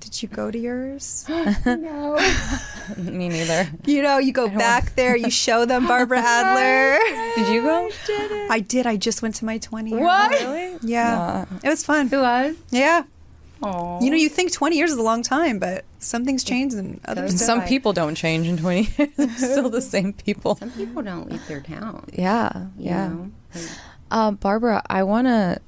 Did 0.00 0.22
you 0.22 0.28
go 0.28 0.50
to 0.50 0.58
yours? 0.58 1.26
No 1.66 2.16
me 2.96 3.28
neither. 3.28 3.68
You 3.84 4.02
know, 4.02 4.18
you 4.18 4.32
go 4.32 4.48
back 4.48 4.94
there, 4.94 5.16
you 5.16 5.30
show 5.30 5.64
them 5.64 5.86
Barbara 5.88 6.20
Adler. 6.20 6.98
Did 7.34 7.52
you 7.52 7.62
go? 7.62 7.90
I 8.50 8.60
did. 8.60 8.86
I 8.86 8.96
just 8.96 9.22
went 9.22 9.34
to 9.36 9.44
my 9.44 9.58
20 9.58 9.90
year. 9.90 10.00
What? 10.00 10.30
Really? 10.30 10.78
Yeah. 10.82 11.46
It 11.62 11.68
was 11.68 11.84
fun. 11.84 12.08
It 12.12 12.16
was. 12.16 12.56
Yeah. 12.70 13.04
Oh. 13.62 14.00
You 14.02 14.10
know, 14.10 14.16
you 14.16 14.28
think 14.28 14.52
20 14.52 14.76
years 14.76 14.92
is 14.92 14.96
a 14.98 15.02
long 15.02 15.22
time, 15.22 15.58
but 15.58 15.84
some 15.98 16.24
things 16.24 16.44
change 16.44 16.74
and 16.74 17.00
others 17.04 17.32
Goes 17.32 17.40
don't. 17.40 17.46
Some 17.46 17.58
Right. 17.60 17.68
people 17.68 17.92
don't 17.92 18.14
change 18.14 18.46
in 18.46 18.56
20 18.56 18.80
years. 18.98 19.10
They're 19.16 19.28
still 19.36 19.68
the 19.70 19.82
same 19.82 20.12
people. 20.12 20.54
Some 20.56 20.70
people 20.70 21.02
don't 21.02 21.30
leave 21.30 21.46
their 21.48 21.60
town. 21.60 22.04
Yeah. 22.12 22.66
Yeah. 22.78 23.08
know? 23.08 23.30
Um, 24.10 24.36
Barbara, 24.36 24.82
I 24.88 25.02
want 25.02 25.26
to, 25.26 25.58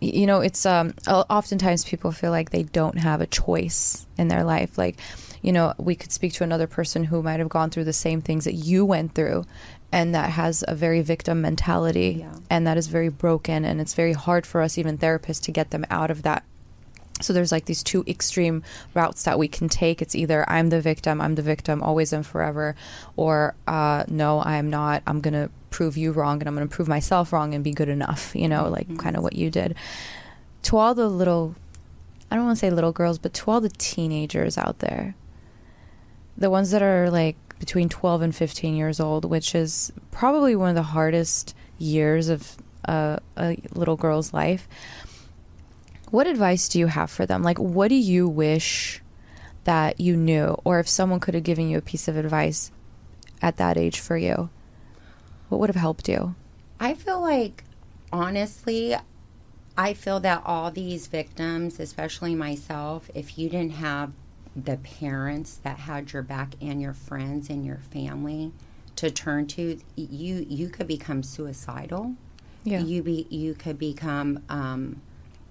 you 0.00 0.26
know, 0.26 0.40
it's 0.40 0.66
um, 0.66 0.92
oftentimes 1.08 1.84
people 1.84 2.12
feel 2.12 2.30
like 2.30 2.50
they 2.50 2.62
don't 2.64 2.98
have 2.98 3.20
a 3.20 3.26
choice 3.26 4.06
in 4.18 4.28
their 4.28 4.44
life. 4.44 4.76
Like, 4.76 4.98
you 5.42 5.52
know, 5.52 5.74
we 5.78 5.94
could 5.94 6.12
speak 6.12 6.32
to 6.34 6.44
another 6.44 6.66
person 6.66 7.04
who 7.04 7.22
might 7.22 7.40
have 7.40 7.48
gone 7.48 7.70
through 7.70 7.84
the 7.84 7.92
same 7.92 8.20
things 8.20 8.44
that 8.44 8.54
you 8.54 8.84
went 8.84 9.14
through 9.14 9.44
and 9.92 10.14
that 10.14 10.30
has 10.30 10.62
a 10.68 10.74
very 10.74 11.00
victim 11.02 11.40
mentality 11.40 12.16
Yeah. 12.20 12.34
and 12.50 12.66
that 12.66 12.76
is 12.76 12.86
very 12.88 13.08
broken. 13.08 13.64
And 13.64 13.80
it's 13.80 13.94
very 13.94 14.12
hard 14.12 14.46
for 14.46 14.60
us, 14.60 14.76
even 14.78 14.98
therapists, 14.98 15.40
to 15.42 15.52
get 15.52 15.70
them 15.70 15.84
out 15.90 16.10
of 16.10 16.22
that 16.22 16.44
so 17.20 17.32
there's 17.32 17.52
like 17.52 17.66
these 17.66 17.82
two 17.82 18.04
extreme 18.06 18.62
routes 18.92 19.22
that 19.22 19.38
we 19.38 19.46
can 19.46 19.68
take. 19.68 20.02
It's 20.02 20.14
either 20.14 20.48
I'm 20.50 20.70
the 20.70 20.80
victim, 20.80 21.20
I'm 21.20 21.36
the 21.36 21.42
victim 21.42 21.82
always 21.82 22.12
and 22.12 22.26
forever, 22.26 22.74
or 23.16 23.54
uh, 23.66 24.04
no, 24.08 24.40
I'm 24.42 24.68
not. 24.68 25.02
I'm 25.06 25.20
gonna 25.20 25.50
prove 25.70 25.96
you 25.96 26.12
wrong, 26.12 26.40
and 26.40 26.48
I'm 26.48 26.54
gonna 26.54 26.66
prove 26.66 26.88
myself 26.88 27.32
wrong 27.32 27.54
and 27.54 27.62
be 27.62 27.72
good 27.72 27.88
enough. 27.88 28.34
You 28.34 28.48
know, 28.48 28.68
like 28.68 28.98
kind 28.98 29.16
of 29.16 29.22
what 29.22 29.36
you 29.36 29.50
did. 29.50 29.76
To 30.64 30.76
all 30.76 30.94
the 30.94 31.08
little, 31.08 31.54
I 32.30 32.36
don't 32.36 32.46
want 32.46 32.56
to 32.56 32.60
say 32.60 32.70
little 32.70 32.92
girls, 32.92 33.18
but 33.18 33.32
to 33.34 33.50
all 33.50 33.60
the 33.60 33.70
teenagers 33.70 34.58
out 34.58 34.80
there, 34.80 35.14
the 36.36 36.50
ones 36.50 36.72
that 36.72 36.82
are 36.82 37.10
like 37.10 37.36
between 37.60 37.88
12 37.88 38.22
and 38.22 38.34
15 38.34 38.74
years 38.74 38.98
old, 38.98 39.24
which 39.24 39.54
is 39.54 39.92
probably 40.10 40.56
one 40.56 40.70
of 40.70 40.74
the 40.74 40.82
hardest 40.82 41.54
years 41.78 42.28
of 42.28 42.56
uh, 42.86 43.18
a 43.36 43.56
little 43.72 43.96
girl's 43.96 44.32
life. 44.32 44.68
What 46.10 46.26
advice 46.26 46.68
do 46.68 46.78
you 46.78 46.86
have 46.86 47.10
for 47.10 47.26
them? 47.26 47.42
Like, 47.42 47.58
what 47.58 47.88
do 47.88 47.94
you 47.94 48.28
wish 48.28 49.02
that 49.64 50.00
you 50.00 50.16
knew? 50.16 50.56
Or 50.64 50.78
if 50.78 50.88
someone 50.88 51.20
could 51.20 51.34
have 51.34 51.42
given 51.42 51.68
you 51.68 51.78
a 51.78 51.82
piece 51.82 52.08
of 52.08 52.16
advice 52.16 52.70
at 53.42 53.56
that 53.56 53.76
age 53.76 53.98
for 54.00 54.16
you, 54.16 54.50
what 55.48 55.60
would 55.60 55.70
have 55.70 55.76
helped 55.76 56.08
you? 56.08 56.34
I 56.78 56.94
feel 56.94 57.20
like, 57.20 57.64
honestly, 58.12 58.94
I 59.76 59.94
feel 59.94 60.20
that 60.20 60.42
all 60.44 60.70
these 60.70 61.06
victims, 61.06 61.80
especially 61.80 62.34
myself, 62.34 63.10
if 63.14 63.38
you 63.38 63.48
didn't 63.48 63.72
have 63.72 64.12
the 64.54 64.76
parents 64.76 65.56
that 65.64 65.78
had 65.78 66.12
your 66.12 66.22
back 66.22 66.54
and 66.60 66.80
your 66.80 66.92
friends 66.92 67.50
and 67.50 67.66
your 67.66 67.78
family 67.78 68.52
to 68.96 69.10
turn 69.10 69.46
to, 69.48 69.80
you 69.96 70.46
you 70.48 70.68
could 70.68 70.86
become 70.86 71.22
suicidal. 71.22 72.14
Yeah. 72.62 72.78
You 72.78 73.02
be 73.02 73.26
you 73.30 73.54
could 73.54 73.78
become 73.78 74.44
um, 74.48 75.02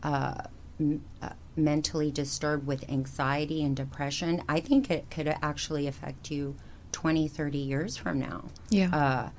uh, 0.04 0.44
m- 0.80 1.04
uh, 1.22 1.30
mentally 1.56 2.12
disturbed 2.12 2.68
with 2.68 2.90
anxiety 2.90 3.64
and 3.64 3.76
depression. 3.76 4.44
I 4.50 4.60
think 4.60 4.90
it 4.92 5.10
could 5.10 5.28
actually 5.42 5.88
affect 5.88 6.30
you 6.32 6.56
20, 6.92 7.28
30 7.28 7.58
years 7.58 7.98
from 7.98 8.20
now. 8.20 8.46
Yeah. 8.70 8.90
Uh, 8.96 9.30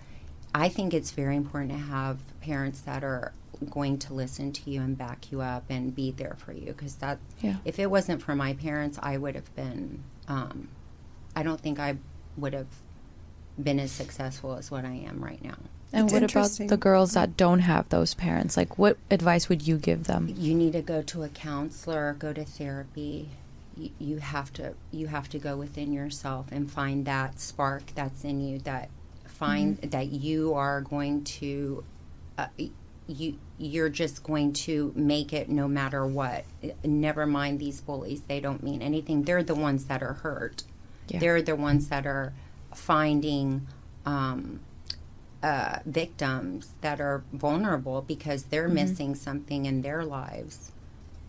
I 0.55 0.69
think 0.69 0.95
it's 0.95 1.11
very 1.11 1.37
important 1.37 1.73
to 1.73 1.79
have 1.79 2.19
parents 2.41 2.81
that 2.83 3.03
are 3.05 3.33
going 3.71 3.99
to 3.99 4.15
listen 4.15 4.53
to 4.53 4.71
you 4.71 4.81
and 4.83 4.97
back 4.99 5.31
you 5.33 5.41
up 5.41 5.65
and 5.71 5.95
be 5.95 6.11
there 6.11 6.37
for 6.39 6.53
you 6.53 6.67
because 6.67 6.97
that 6.97 7.19
Yeah. 7.41 7.57
if 7.65 7.79
it 7.79 7.91
wasn't 7.91 8.21
for 8.23 8.35
my 8.35 8.53
parents 8.55 8.99
I 9.03 9.17
would 9.17 9.35
have 9.37 9.55
been 9.55 10.03
um, 10.29 10.69
I 11.37 11.43
don't 11.43 11.61
think 11.61 11.79
I 11.79 11.97
would 12.37 12.53
have 12.53 12.67
been 13.63 13.79
as 13.81 13.93
successful 13.93 14.55
as 14.57 14.71
what 14.71 14.85
I 14.85 14.93
am 14.95 15.23
right 15.23 15.43
now. 15.43 15.57
And 15.95 16.07
It's 16.07 16.13
what 16.13 16.23
about 16.25 16.69
the 16.69 16.77
girls 16.77 17.13
that 17.13 17.37
don't 17.37 17.61
have 17.61 17.89
those 17.89 18.15
parents? 18.15 18.57
Like, 18.57 18.79
what 18.79 18.99
advice 19.13 19.49
would 19.49 19.67
you 19.67 19.79
give 19.79 20.05
them? 20.05 20.35
You 20.37 20.53
need 20.53 20.73
to 20.73 20.83
go 20.83 21.03
to 21.03 21.23
a 21.23 21.29
counselor, 21.29 22.17
go 22.19 22.33
to 22.33 22.45
therapy. 22.45 23.31
You, 23.77 23.91
you 24.01 24.19
have 24.19 24.53
to 24.55 24.75
you 24.91 25.07
have 25.07 25.29
to 25.31 25.39
go 25.39 25.57
within 25.57 25.93
yourself 25.93 26.47
and 26.51 26.71
find 26.71 27.05
that 27.07 27.41
spark 27.41 27.83
that's 27.95 28.25
in 28.25 28.41
you 28.41 28.59
that 28.61 28.89
find 29.27 29.79
that 29.79 30.09
you 30.09 30.55
are 30.55 30.81
going 30.81 31.25
to 31.25 31.85
uh, 32.39 32.47
you 33.07 33.39
you're 33.59 33.89
just 33.89 34.25
going 34.25 34.53
to 34.53 34.93
make 34.97 35.33
it 35.33 35.49
no 35.49 35.69
matter 35.69 36.05
what. 36.05 36.45
Never 36.85 37.25
mind 37.25 37.61
these 37.61 37.81
bullies; 37.81 38.23
they 38.23 38.41
don't 38.41 38.65
mean 38.65 38.83
anything. 38.83 39.23
They're 39.23 39.45
the 39.45 39.55
ones 39.55 39.85
that 39.85 40.03
are 40.03 40.15
hurt. 40.15 40.65
Yeah. 41.09 41.21
They're 41.21 41.43
the 41.43 41.55
ones 41.55 41.89
that 41.89 42.07
are 42.07 42.33
finding 42.75 43.67
um, 44.07 44.61
uh, 45.45 45.79
victims 45.85 46.71
that 46.81 47.03
are 47.03 47.23
vulnerable 47.35 48.01
because 48.01 48.45
they're 48.45 48.67
missing 48.67 49.15
something 49.15 49.67
in 49.67 49.83
their 49.83 50.03
lives. 50.03 50.73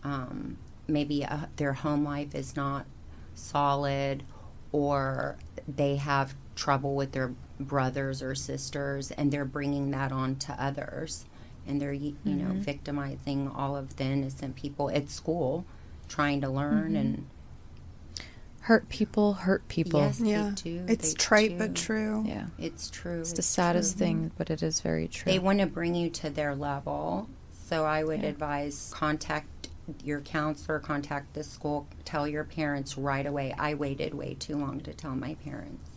Um, 0.06 0.58
maybe 0.88 1.26
uh, 1.26 1.48
their 1.58 1.74
home 1.74 2.06
life 2.06 2.34
is 2.34 2.56
not 2.56 2.86
solid, 3.34 4.24
or 4.72 5.36
they 5.68 5.98
have 5.98 6.34
trouble 6.56 6.96
with 6.96 7.12
their 7.12 7.34
brothers 7.60 8.22
or 8.22 8.36
sisters, 8.36 9.12
and 9.12 9.34
they're 9.34 9.44
bringing 9.44 9.92
that 9.92 10.14
on 10.14 10.38
to 10.38 10.54
others, 10.64 11.26
and 11.68 11.82
they're 11.82 11.92
you 11.92 12.16
know 12.24 12.54
victimizing 12.54 13.50
all 13.50 13.76
of 13.76 13.98
the 13.98 14.06
innocent 14.06 14.56
people 14.56 14.90
at 14.92 15.10
school, 15.10 15.66
trying 16.08 16.40
to 16.40 16.50
learn 16.50 16.96
and 16.96 17.28
Hurt 18.66 18.90
people, 18.90 19.34
hurt 19.34 19.68
people. 19.68 20.00
yes, 20.00 20.20
Yeah. 20.20 20.50
they 20.50 20.56
do. 20.56 20.86
It's 20.88 21.14
they 21.14 21.18
trite 21.18 21.58
but 21.60 21.76
true. 21.76 22.24
Yeah. 22.26 22.48
It's 22.58 22.90
true. 22.90 23.20
It's 23.20 23.34
the 23.34 23.44
saddest 23.44 23.96
thing, 23.96 24.32
but 24.40 24.50
it 24.50 24.64
is 24.64 24.82
very 24.82 25.08
true. 25.08 25.32
They 25.32 25.38
want 25.38 25.60
to 25.60 25.68
bring 25.68 25.94
you 25.94 26.10
to 26.10 26.32
their 26.32 26.56
level. 26.56 27.30
So 27.68 27.86
I 27.86 28.04
would 28.04 28.24
Yeah. 28.24 28.30
advise 28.30 28.90
contact 28.92 29.70
your 30.04 30.20
counselor, 30.22 30.80
contact 30.80 31.36
the 31.36 31.44
school, 31.44 31.86
tell 32.06 32.28
your 32.28 32.44
parents 32.44 32.98
right 32.98 33.28
away. 33.28 33.54
I 33.56 33.76
waited 33.76 34.16
way 34.16 34.34
too 34.34 34.58
long 34.58 34.80
to 34.80 34.94
tell 34.96 35.16
my 35.16 35.36
parents. 35.36 35.92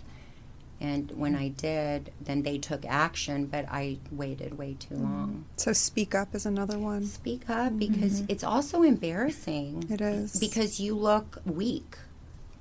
And 0.78 1.10
when 1.12 1.34
mm. 1.34 1.40
I 1.40 1.48
did, 1.48 2.12
then 2.20 2.42
they 2.42 2.58
took 2.58 2.84
action, 2.84 3.46
but 3.46 3.64
I 3.70 3.96
waited 4.12 4.58
way 4.58 4.76
too 4.78 4.94
mm-hmm. 4.96 5.04
long. 5.04 5.44
So 5.56 5.72
speak 5.72 6.14
up 6.14 6.34
is 6.34 6.44
another 6.44 6.78
one. 6.78 7.04
Speak 7.06 7.48
up 7.48 7.78
because 7.78 8.20
mm-hmm. 8.20 8.30
it's 8.30 8.44
also 8.44 8.82
embarrassing. 8.82 9.87
It 9.88 10.02
is. 10.02 10.38
Because 10.38 10.78
you 10.78 10.94
look 10.94 11.40
weak, 11.46 11.96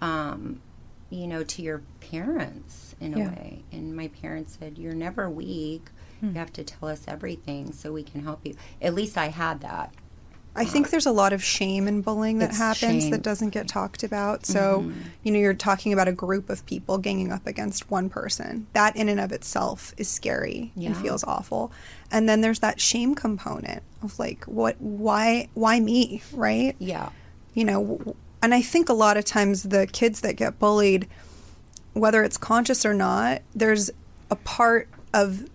um, 0.01 0.61
you 1.09 1.27
know, 1.27 1.43
to 1.43 1.61
your 1.61 1.81
parents 2.01 2.95
in 2.99 3.13
a 3.13 3.19
way. 3.19 3.63
And 3.71 3.95
my 3.95 4.07
parents 4.09 4.57
said, 4.59 4.77
You're 4.77 4.93
never 4.95 5.29
weak. 5.29 5.83
You 6.21 6.31
have 6.33 6.51
to 6.53 6.63
tell 6.63 6.89
us 6.89 7.03
everything 7.07 7.71
so 7.73 7.93
we 7.93 8.01
can 8.01 8.23
help 8.23 8.39
you. 8.43 8.55
At 8.81 8.95
least 8.95 9.17
I 9.19 9.27
had 9.27 9.61
that. 9.61 9.93
I 10.55 10.65
think 10.65 10.89
there's 10.89 11.05
a 11.05 11.11
lot 11.11 11.31
of 11.33 11.43
shame 11.43 11.87
in 11.87 12.01
bullying 12.01 12.39
that 12.39 12.49
It's 12.49 12.57
happens 12.57 12.79
shame. 12.79 12.99
Mm-hmm. 13.01 13.09
that 13.11 13.21
doesn't 13.21 13.49
get 13.51 13.67
talked 13.67 14.01
about. 14.01 14.47
So, 14.47 14.91
you 15.21 15.31
know, 15.31 15.37
you're 15.37 15.53
talking 15.53 15.93
about 15.93 16.07
a 16.07 16.11
group 16.11 16.49
of 16.49 16.65
people 16.65 16.97
ganging 16.97 17.31
up 17.31 17.45
against 17.45 17.91
one 17.91 18.09
person. 18.09 18.65
That 18.73 18.95
in 18.95 19.07
and 19.07 19.19
of 19.19 19.31
itself 19.31 19.93
is 19.97 20.07
scary 20.07 20.71
and 20.73 20.83
Yeah. 20.85 20.93
feels 20.99 21.23
awful. 21.25 21.71
And 22.11 22.27
then 22.27 22.41
there's 22.41 22.57
that 22.61 22.81
shame 22.81 23.13
component 23.13 23.83
of 24.01 24.17
like 24.17 24.45
what 24.45 24.81
why 24.81 25.49
why 25.53 25.79
me, 25.79 26.23
right? 26.33 26.75
Yeah. 26.79 27.09
you 27.53 27.63
know 27.63 28.15
and 28.47 28.53
i 28.53 28.61
think 28.61 28.87
a 28.87 28.93
lot 28.93 29.17
of 29.17 29.25
times 29.25 29.63
the 29.63 29.85
kids 29.87 30.21
that 30.21 30.37
get 30.37 30.57
bullied 30.57 31.05
whether 31.91 32.23
it's 32.23 32.37
conscious 32.37 32.85
or 32.85 32.93
not 32.93 33.41
there's 33.53 33.91
a 34.31 34.35
part 34.37 34.87
of 35.13 35.49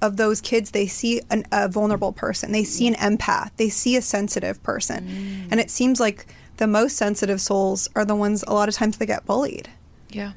of 0.00 0.16
those 0.16 0.40
kids 0.40 0.70
they 0.70 0.86
see 0.86 1.20
an, 1.30 1.44
a 1.50 1.68
vulnerable 1.68 2.12
person 2.12 2.52
they 2.52 2.62
see 2.62 2.86
an 2.86 2.94
empath 2.94 3.50
they 3.56 3.68
see 3.68 3.96
a 3.96 4.02
sensitive 4.02 4.62
person 4.62 5.08
mm. 5.08 5.48
and 5.50 5.58
it 5.58 5.68
seems 5.68 5.98
like 5.98 6.26
the 6.58 6.68
most 6.68 6.96
sensitive 6.96 7.40
souls 7.40 7.88
are 7.96 8.04
the 8.04 8.14
ones 8.14 8.44
a 8.46 8.54
lot 8.54 8.68
of 8.68 8.74
times 8.76 8.98
they 8.98 9.06
get 9.06 9.26
bullied 9.26 9.68
Yeah. 10.10 10.32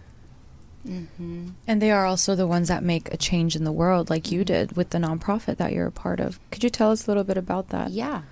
Mm-hmm. 0.88 1.50
And 1.68 1.82
they 1.82 1.92
are 1.92 2.06
also 2.06 2.36
the 2.36 2.48
ones 2.48 2.68
that 2.68 2.84
make 2.84 3.14
a 3.14 3.18
change 3.18 3.56
in 3.56 3.64
the 3.64 3.72
world, 3.72 4.10
like 4.10 4.32
you 4.32 4.42
mm. 4.42 4.46
did 4.46 4.76
with 4.76 4.90
the 4.90 4.98
nonprofit 4.98 5.58
that 5.58 5.74
you're 5.74 5.88
a 5.88 5.92
part 5.92 6.20
of. 6.20 6.40
Could 6.50 6.64
you 6.64 6.70
tell 6.70 6.92
us 6.92 7.06
a 7.06 7.12
little 7.12 7.24
bit 7.24 7.38
about 7.38 7.70
that? 7.70 7.92
Yeah. 7.92 8.24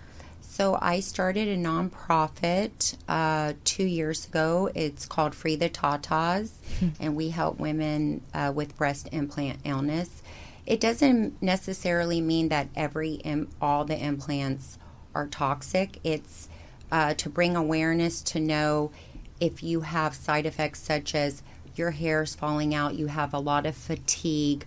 So 0.60 0.78
I 0.82 1.00
started 1.00 1.48
a 1.48 1.56
nonprofit 1.56 2.98
uh, 3.08 3.54
two 3.64 3.86
years 3.86 4.28
ago. 4.28 4.70
It's 4.76 5.06
called 5.06 5.34
Free 5.34 5.56
the 5.56 5.70
Tataz, 5.70 6.52
and 7.00 7.16
we 7.16 7.30
help 7.30 7.60
women 7.60 8.20
uh, 8.34 8.52
with 8.54 8.76
breast 8.76 9.08
implant 9.14 9.60
illness. 9.64 10.22
It 10.66 10.82
doesn't 10.82 11.42
necessarily 11.42 12.20
mean 12.20 12.50
that 12.50 12.68
every 12.76 13.14
Im- 13.24 13.48
all 13.62 13.86
the 13.86 13.98
implants 13.98 14.78
are 15.16 15.28
toxic. 15.28 15.98
It's 16.04 16.50
uh, 16.92 17.14
to 17.14 17.30
bring 17.30 17.56
awareness 17.56 18.22
to 18.24 18.42
know 18.42 18.92
if 19.40 19.64
you 19.64 19.80
have 19.80 20.14
side 20.14 20.46
effects 20.46 20.82
such 20.82 21.16
as 21.16 21.42
your 21.78 21.92
hair's 21.92 22.36
falling 22.36 22.76
out, 22.76 22.96
you 22.96 23.08
have 23.08 23.34
a 23.34 23.40
lot 23.40 23.66
of 23.66 23.78
fatigue, 23.78 24.66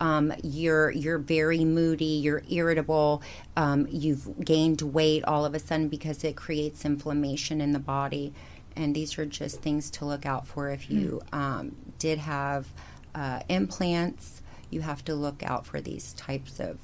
um, 0.00 0.32
you're 0.42 0.90
you're 0.90 1.18
very 1.18 1.64
moody, 1.64 2.04
you're 2.04 2.42
irritable, 2.50 3.22
um, 3.56 3.86
you've 3.90 4.44
gained 4.44 4.82
weight 4.82 5.24
all 5.24 5.44
of 5.44 5.54
a 5.54 5.58
sudden 5.58 5.88
because 5.88 6.24
it 6.24 6.36
creates 6.36 6.84
inflammation 6.84 7.60
in 7.60 7.72
the 7.72 7.78
body, 7.78 8.32
and 8.76 8.94
these 8.94 9.18
are 9.18 9.26
just 9.26 9.60
things 9.60 9.90
to 9.92 10.04
look 10.04 10.26
out 10.26 10.46
for. 10.46 10.70
If 10.70 10.90
you 10.90 11.22
um, 11.32 11.76
did 11.98 12.18
have 12.18 12.66
uh, 13.14 13.40
implants, 13.48 14.42
you 14.70 14.80
have 14.82 15.04
to 15.04 15.14
look 15.14 15.42
out 15.44 15.66
for 15.66 15.80
these 15.80 16.12
types 16.14 16.58
of 16.60 16.78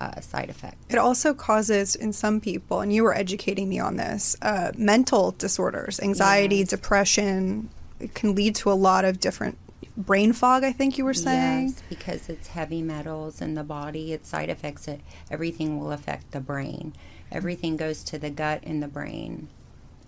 uh, 0.00 0.20
side 0.20 0.50
effects. 0.50 0.76
it 0.88 0.98
also 0.98 1.32
causes 1.32 1.94
in 1.94 2.12
some 2.12 2.40
people 2.40 2.80
and 2.80 2.92
you 2.92 3.04
were 3.04 3.14
educating 3.14 3.68
me 3.68 3.78
on 3.78 3.96
this 3.96 4.36
uh, 4.42 4.72
mental 4.76 5.30
disorders 5.38 6.00
anxiety 6.00 6.56
Yes. 6.56 6.68
depression 6.70 7.68
it 8.00 8.12
can 8.12 8.34
lead 8.34 8.56
to 8.56 8.72
a 8.72 8.74
lot 8.74 9.04
of 9.04 9.20
different 9.20 9.56
brain 9.96 10.32
fog 10.32 10.64
i 10.64 10.72
think 10.72 10.96
you 10.98 11.04
were 11.04 11.12
saying 11.14 11.68
Yes, 11.68 11.82
because 11.88 12.28
it's 12.28 12.48
heavy 12.48 12.80
metals 12.82 13.40
in 13.42 13.54
the 13.54 13.62
body, 13.64 14.12
its 14.12 14.28
side 14.28 14.48
effects, 14.48 14.88
it, 14.88 15.00
everything 15.30 15.78
will 15.78 15.92
affect 15.92 16.30
the 16.32 16.40
brain. 16.40 16.94
Everything 17.30 17.76
goes 17.76 18.02
to 18.04 18.18
the 18.18 18.30
gut 18.30 18.60
and 18.64 18.82
the 18.82 18.88
brain. 18.88 19.48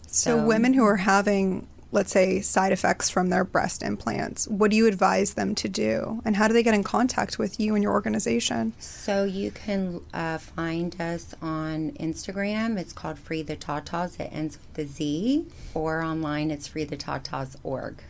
So, 0.06 0.38
So- 0.38 0.46
women 0.46 0.74
who 0.74 0.84
are 0.84 0.96
having, 0.96 1.66
let's 1.92 2.12
say, 2.12 2.40
side 2.40 2.72
effects 2.72 3.08
from 3.10 3.28
their 3.28 3.44
breast 3.44 3.82
implants, 3.82 4.46
what 4.48 4.70
do 4.70 4.76
you 4.76 4.86
advise 4.86 5.34
them 5.34 5.54
to 5.56 5.68
do? 5.68 6.20
And 6.24 6.36
how 6.36 6.48
do 6.48 6.54
they 6.54 6.62
get 6.62 6.74
in 6.74 6.82
contact 6.84 7.38
with 7.38 7.58
you 7.60 7.74
and 7.74 7.82
your 7.82 7.92
organization? 7.92 8.72
So 8.78 9.24
you 9.24 9.50
can 9.50 10.00
uh, 10.12 10.38
find 10.38 10.98
us 11.00 11.34
on 11.42 11.92
Instagram. 12.00 12.78
It's 12.78 12.92
called 12.92 13.18
Free 13.18 13.42
the 13.42 13.56
Tataz. 13.56 14.18
It 14.20 14.30
ends 14.32 14.58
with 14.58 14.74
the 14.74 14.86
Z. 14.86 15.46
Or 15.74 16.02
online, 16.02 16.50
it's 16.50 16.68
Free 16.68 16.84
the 16.84 16.96
Tataz.org. 16.96 18.02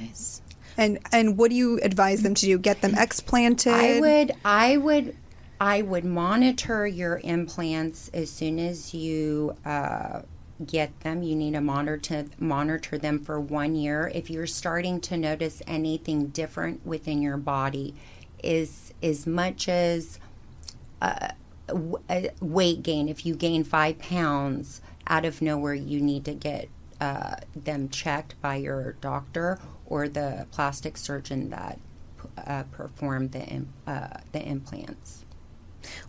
Nice. 0.00 0.40
And 0.78 1.00
and 1.12 1.36
what 1.36 1.50
do 1.50 1.56
you 1.56 1.80
advise 1.82 2.22
them 2.22 2.34
to 2.34 2.46
do? 2.46 2.56
Get 2.56 2.80
them 2.80 2.94
explanted? 2.96 3.72
I 3.72 4.00
would, 4.00 4.32
I 4.44 4.76
would, 4.76 5.16
I 5.60 5.82
would 5.82 6.04
monitor 6.04 6.86
your 6.86 7.20
implants 7.24 8.08
as 8.14 8.30
soon 8.30 8.60
as 8.60 8.94
you 8.94 9.56
uh, 9.66 10.22
get 10.64 11.00
them. 11.00 11.24
You 11.24 11.34
need 11.34 11.54
to 11.54 11.60
monitor 11.60 12.26
monitor 12.38 12.96
them 12.96 13.18
for 13.18 13.40
one 13.40 13.74
year. 13.74 14.10
If 14.14 14.30
you're 14.30 14.46
starting 14.46 15.00
to 15.02 15.16
notice 15.16 15.60
anything 15.66 16.28
different 16.28 16.86
within 16.86 17.20
your 17.22 17.36
body, 17.36 17.96
is 18.42 18.94
as 19.02 19.26
much 19.26 19.68
as 19.68 20.20
uh, 21.02 21.30
w- 21.66 21.98
uh, 22.08 22.28
weight 22.40 22.84
gain. 22.84 23.08
If 23.08 23.26
you 23.26 23.34
gain 23.34 23.64
five 23.64 23.98
pounds 23.98 24.80
out 25.08 25.24
of 25.24 25.42
nowhere, 25.42 25.74
you 25.74 26.00
need 26.00 26.24
to 26.26 26.34
get 26.34 26.68
uh, 27.00 27.36
them 27.56 27.88
checked 27.88 28.40
by 28.40 28.56
your 28.56 28.92
doctor 29.00 29.58
or 29.88 30.08
the 30.08 30.46
plastic 30.52 30.96
surgeon 30.96 31.50
that 31.50 31.78
uh, 32.46 32.62
performed 32.72 33.32
the 33.32 33.40
im- 33.40 33.72
uh, 33.86 34.08
the 34.32 34.42
implants. 34.42 35.24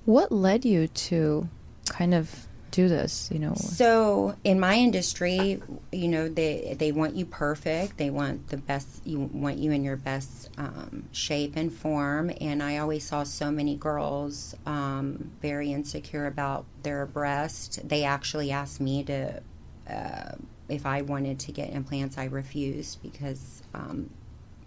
What 0.05 0.31
led 0.31 0.65
you 0.65 0.87
to 0.87 1.47
kind 1.87 2.13
of 2.13 2.47
do 2.71 2.87
this? 2.87 3.29
You 3.31 3.39
know, 3.39 3.55
So 3.55 4.35
in 4.43 4.59
my 4.59 4.75
industry, 4.75 5.61
you 5.91 6.07
know, 6.07 6.27
they 6.27 6.75
they 6.77 6.91
want 6.91 7.15
you 7.15 7.25
perfect. 7.25 7.97
They 7.97 8.09
want 8.09 8.49
the 8.49 8.57
best. 8.57 9.05
You 9.05 9.29
want 9.33 9.57
you 9.57 9.71
in 9.71 9.83
your 9.83 9.95
best 9.97 10.49
um, 10.57 11.07
shape 11.11 11.55
and 11.55 11.71
form. 11.71 12.31
And 12.41 12.61
I 12.61 12.77
always 12.77 13.05
saw 13.05 13.23
so 13.23 13.51
many 13.51 13.75
girls 13.75 14.55
um, 14.65 15.31
very 15.41 15.71
insecure 15.71 16.25
about 16.25 16.65
their 16.83 17.05
breast. 17.05 17.87
They 17.87 18.03
actually 18.03 18.51
asked 18.51 18.81
me 18.81 19.03
to. 19.05 19.41
Uh, 19.89 20.31
if 20.69 20.85
I 20.85 21.01
wanted 21.01 21.39
to 21.39 21.51
get 21.51 21.71
implants, 21.71 22.17
I 22.17 22.25
refused 22.25 23.01
because 23.01 23.63
um, 23.73 24.09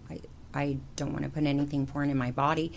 I, 0.09 0.19
I 0.53 0.77
don't 0.95 1.11
want 1.13 1.23
to 1.23 1.29
put 1.29 1.43
anything 1.43 1.85
foreign 1.85 2.09
in 2.09 2.17
my 2.17 2.31
body. 2.31 2.71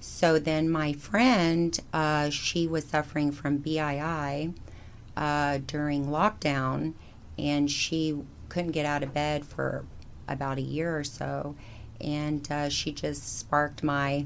So 0.00 0.38
then 0.38 0.70
my 0.70 0.94
friend, 0.94 1.78
uh, 1.92 2.30
she 2.30 2.66
was 2.66 2.84
suffering 2.84 3.32
from 3.32 3.58
BII 3.58 4.54
uh, 5.16 5.58
during 5.66 6.06
lockdown, 6.06 6.94
and 7.38 7.70
she 7.70 8.18
couldn't 8.48 8.72
get 8.72 8.86
out 8.86 9.02
of 9.02 9.12
bed 9.12 9.44
for 9.44 9.84
about 10.26 10.58
a 10.58 10.62
year 10.62 10.96
or 10.96 11.04
so. 11.04 11.54
And 12.00 12.50
uh, 12.50 12.70
she 12.70 12.92
just 12.92 13.38
sparked 13.38 13.82
my 13.82 14.24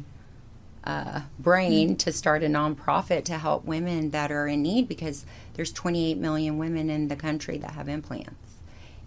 uh, 0.85 1.23
brain 1.39 1.97
to 1.97 2.13
start 2.13 2.43
a 2.43 2.47
nonprofit 2.47 3.25
to 3.25 3.39
help 3.39 3.65
women 3.65 4.11
that 4.11 4.31
are 4.31 4.47
in 4.47 4.63
need 4.63 4.87
because 4.87 5.25
there's 5.55 5.73
28 5.73 6.19
million 6.19 6.59
women 6.59 6.91
in 6.91 7.09
the 7.09 7.17
country 7.17 7.59
that 7.59 7.73
have 7.73 7.89
implants. 7.89 8.57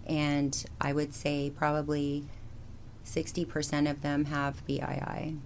And 0.06 0.64
I 0.80 0.92
would 0.92 1.14
say 1.14 1.50
probably 1.54 2.24
60% 3.04 3.90
of 3.90 4.02
them 4.02 4.26
have 4.26 4.66
BII. 4.66 5.38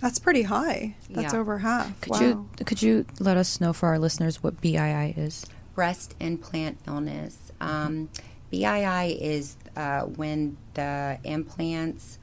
That's 0.00 0.18
pretty 0.18 0.42
high. 0.42 0.94
That's 1.10 1.32
Yeah. 1.32 1.40
over 1.40 1.58
half. 1.58 2.00
could 2.00 2.12
wow. 2.12 2.20
you 2.20 2.48
could 2.64 2.82
you 2.82 3.04
let 3.18 3.36
us 3.36 3.60
know 3.60 3.72
for 3.72 3.88
our 3.88 3.98
listeners 3.98 4.42
what 4.42 4.60
BII 4.60 5.14
is? 5.16 5.44
breast 5.74 6.16
implant 6.18 6.76
illness. 6.88 7.52
Um, 7.60 8.08
BII 8.52 9.16
is 9.20 9.56
uh, 9.76 10.00
when 10.00 10.56
the 10.74 11.18
implants 11.22 12.18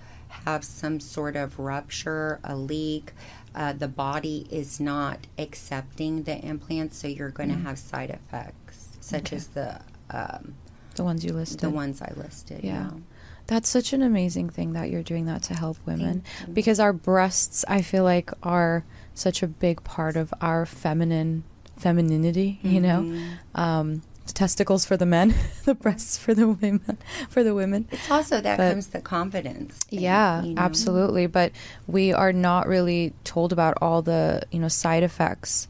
have 0.46 0.64
some 0.64 1.00
sort 1.00 1.36
of 1.36 1.58
rupture, 1.60 2.40
a 2.44 2.56
leak. 2.56 3.14
Uh, 3.54 3.72
the 3.74 3.88
body 3.88 4.48
is 4.52 4.80
not 4.80 5.20
accepting 5.38 6.24
the 6.24 6.38
implants, 6.46 6.98
so 6.98 7.08
you're 7.08 7.30
going 7.30 7.50
to 7.50 7.56
have 7.56 7.80
side 7.80 8.10
effects, 8.10 8.98
such 9.00 9.28
Okay. 9.28 9.36
as 9.38 9.48
the 9.48 9.80
um, 10.10 10.56
The 10.96 11.04
ones 11.04 11.24
you 11.26 11.32
listed. 11.34 11.60
the 11.62 11.70
ones 11.70 12.02
I 12.02 12.12
listed. 12.16 12.64
Yeah. 12.64 12.86
Yeah. 12.86 13.00
That's 13.48 13.70
such 13.70 13.94
an 13.94 14.02
amazing 14.02 14.50
thing 14.50 14.74
that 14.74 14.90
you're 14.90 15.04
doing 15.04 15.26
that 15.26 15.44
to 15.44 15.54
help 15.54 15.78
women 15.86 16.24
because 16.52 16.80
our 16.80 16.92
breasts, 16.94 17.64
I 17.68 17.82
feel 17.82 18.04
like, 18.04 18.32
are 18.44 18.84
such 19.14 19.42
a 19.44 19.48
big 19.48 19.84
part 19.84 20.16
of 20.18 20.34
our 20.42 20.66
feminine 20.66 21.44
femininity. 21.78 22.60
You 22.64 22.82
know, 22.82 23.02
Mhm. 23.04 23.32
um, 23.54 24.02
testicles 24.34 24.86
for 24.86 24.98
the 24.98 25.06
men, 25.06 25.34
the 25.66 25.76
breasts 25.76 26.18
for 26.18 26.34
the 26.34 26.48
women. 26.48 26.98
For 27.30 27.44
the 27.44 27.54
women, 27.54 27.88
It's 27.92 28.10
also 28.10 28.42
that 28.42 28.58
But- 28.58 28.72
comes 28.72 28.88
the 28.88 29.02
confidence. 29.02 29.78
thing, 29.78 30.00
yeah, 30.02 30.42
you 30.44 30.54
know? 30.56 30.62
absolutely. 30.62 31.28
But 31.28 31.52
we 31.88 32.12
are 32.14 32.34
not 32.34 32.68
really 32.68 33.14
told 33.24 33.52
about 33.54 33.78
all 33.82 34.02
the 34.02 34.42
you 34.52 34.60
know 34.60 34.68
side 34.68 35.04
effects 35.04 35.68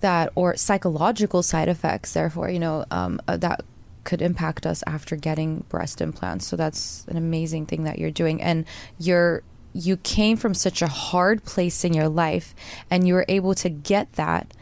that 0.00 0.30
or 0.34 0.56
psychological 0.56 1.42
side 1.42 1.68
effects 1.68 2.12
therefore 2.12 2.50
you 2.50 2.58
know 2.58 2.84
um, 2.90 3.18
uh, 3.26 3.36
that 3.38 3.62
could 4.04 4.20
impact 4.20 4.66
us 4.66 4.84
after 4.86 5.16
getting 5.16 5.60
breast 5.70 6.00
implants 6.02 6.46
so 6.46 6.56
that's 6.56 7.06
an 7.08 7.16
amazing 7.16 7.64
thing 7.64 7.84
that 7.84 7.98
you're 7.98 8.10
doing 8.10 8.42
and 8.42 8.66
you're 8.98 9.42
you 9.72 9.96
came 9.96 10.36
from 10.36 10.52
such 10.52 10.82
a 10.82 10.88
hard 10.88 11.42
place 11.44 11.84
in 11.84 11.94
your 11.94 12.08
life 12.08 12.54
and 12.90 13.08
you 13.08 13.14
were 13.14 13.24
able 13.28 13.54
to 13.54 13.70
get 13.70 14.12
that 14.12 14.52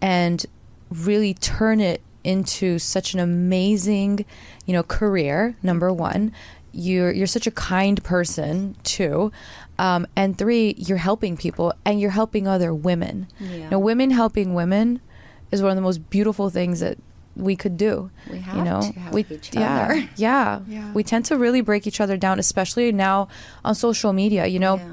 and 0.00 0.44
really 0.90 1.32
turn 1.32 1.78
it 1.80 2.02
into 2.24 2.78
such 2.78 3.14
an 3.14 3.20
amazing 3.20 4.24
you 4.66 4.72
know 4.72 4.82
career 4.82 5.56
number 5.62 5.92
one 5.92 6.32
you're 6.72 7.10
you're 7.12 7.26
such 7.26 7.46
a 7.46 7.50
kind 7.50 8.02
person 8.04 8.76
too 8.82 9.32
um, 9.78 10.06
and 10.16 10.36
three 10.36 10.74
you're 10.76 10.98
helping 10.98 11.36
people 11.36 11.72
and 11.84 12.00
you're 12.00 12.10
helping 12.10 12.46
other 12.46 12.74
women 12.74 13.26
Yeah. 13.40 13.70
now 13.70 13.78
women 13.78 14.10
helping 14.10 14.52
women 14.54 15.00
is 15.50 15.62
one 15.62 15.70
of 15.70 15.76
the 15.76 15.82
most 15.82 16.10
beautiful 16.10 16.50
things 16.50 16.80
that 16.80 16.98
we 17.36 17.54
could 17.56 17.76
do 17.76 18.10
We 18.30 18.38
you 18.38 18.62
know 18.62 18.80
to 18.82 18.98
help 18.98 19.14
we 19.14 19.24
each 19.30 19.54
yeah 19.54 19.84
other. 19.84 20.08
yeah 20.16 20.60
Yeah. 20.68 20.92
we 20.92 21.04
tend 21.04 21.24
to 21.26 21.36
really 21.38 21.60
break 21.60 21.86
each 21.86 22.00
other 22.00 22.16
down 22.16 22.38
especially 22.40 22.90
now 22.92 23.28
on 23.64 23.74
social 23.74 24.12
media 24.12 24.46
you 24.46 24.58
know 24.58 24.76
Yeah. 24.76 24.92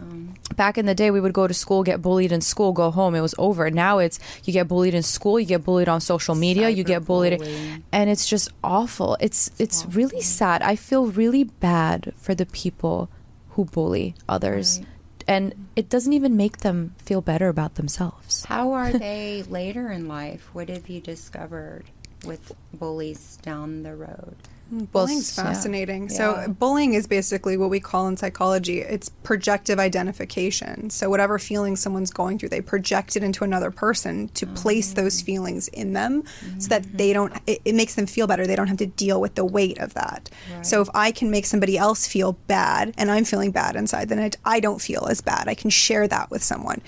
Back 0.55 0.77
in 0.77 0.85
the 0.85 0.95
day 0.95 1.11
we 1.11 1.19
would 1.19 1.33
go 1.33 1.47
to 1.47 1.53
school 1.53 1.83
get 1.83 2.01
bullied 2.01 2.31
in 2.31 2.41
school 2.41 2.71
go 2.73 2.91
home 2.91 3.13
it 3.15 3.21
was 3.21 3.35
over 3.37 3.69
now 3.69 3.97
it's 3.99 4.19
you 4.43 4.53
get 4.53 4.67
bullied 4.67 4.93
in 4.93 5.03
school 5.03 5.39
you 5.39 5.45
get 5.45 5.63
bullied 5.63 5.87
on 5.89 5.99
social 6.01 6.35
media 6.35 6.69
you 6.69 6.83
get 6.83 7.03
bullied 7.05 7.39
Cyberbullying. 7.39 7.83
and 7.91 8.09
it's 8.09 8.25
just 8.25 8.49
awful 8.63 9.17
it's 9.19 9.51
it's 9.59 9.85
really 9.87 10.21
sad 10.21 10.61
i 10.61 10.75
feel 10.75 11.07
really 11.07 11.43
bad 11.43 12.13
for 12.17 12.33
the 12.35 12.45
people 12.45 13.09
who 13.51 13.65
bully 13.65 14.15
others 14.29 14.79
Right. 14.79 14.87
and 15.27 15.67
it 15.75 15.89
doesn't 15.89 16.13
even 16.13 16.35
make 16.37 16.57
them 16.57 16.95
feel 16.97 17.21
better 17.21 17.47
about 17.49 17.75
themselves 17.75 18.45
How 18.45 18.71
are 18.73 18.91
they 19.07 19.43
later 19.43 19.91
in 19.91 20.07
life? 20.07 20.49
What 20.53 20.69
have 20.69 20.87
you 20.89 21.01
discovered 21.01 21.85
with 22.25 22.51
bullies 22.73 23.37
down 23.41 23.83
the 23.83 23.95
road? 23.95 24.35
Mm, 24.73 24.91
Bullying's 24.91 25.37
yeah. 25.37 25.43
fascinating. 25.43 26.03
Yeah. 26.03 26.15
So, 26.15 26.55
bullying 26.57 26.93
is 26.93 27.07
basically 27.07 27.57
what 27.57 27.69
we 27.69 27.79
call 27.79 28.07
in 28.07 28.17
psychology 28.17 28.79
it's 28.79 29.09
projective 29.09 29.79
identification. 29.79 30.89
So, 30.89 31.09
whatever 31.09 31.37
feelings 31.37 31.79
someone's 31.79 32.11
going 32.11 32.39
through, 32.39 32.49
they 32.49 32.61
project 32.61 33.15
it 33.15 33.23
into 33.23 33.43
another 33.43 33.71
person 33.71 34.29
to 34.29 34.47
place 34.47 34.93
those 34.93 35.21
feelings 35.21 35.67
in 35.69 35.93
them 35.93 36.23
so 36.57 36.69
that 36.69 36.97
they 36.97 37.13
don't, 37.13 37.33
it, 37.45 37.61
it 37.65 37.75
makes 37.75 37.95
them 37.95 38.05
feel 38.07 38.27
better. 38.27 38.47
They 38.47 38.55
don't 38.55 38.67
have 38.67 38.77
to 38.77 38.87
deal 38.87 39.21
with 39.21 39.35
the 39.35 39.45
weight 39.45 39.77
of 39.79 39.93
that. 39.93 40.29
So, 40.61 40.81
if 40.81 40.89
I 40.93 41.11
can 41.11 41.29
make 41.29 41.45
somebody 41.45 41.77
else 41.77 42.07
feel 42.07 42.33
bad 42.47 42.93
and 42.97 43.11
I'm 43.11 43.25
feeling 43.25 43.51
bad 43.51 43.75
inside, 43.75 44.09
then 44.09 44.19
it, 44.19 44.37
I 44.45 44.59
don't 44.59 44.81
feel 44.81 45.05
as 45.05 45.21
bad. 45.21 45.47
I 45.47 45.53
can 45.53 45.69
share 45.69 46.07
that 46.07 46.31
with 46.31 46.43
someone. 46.43 46.81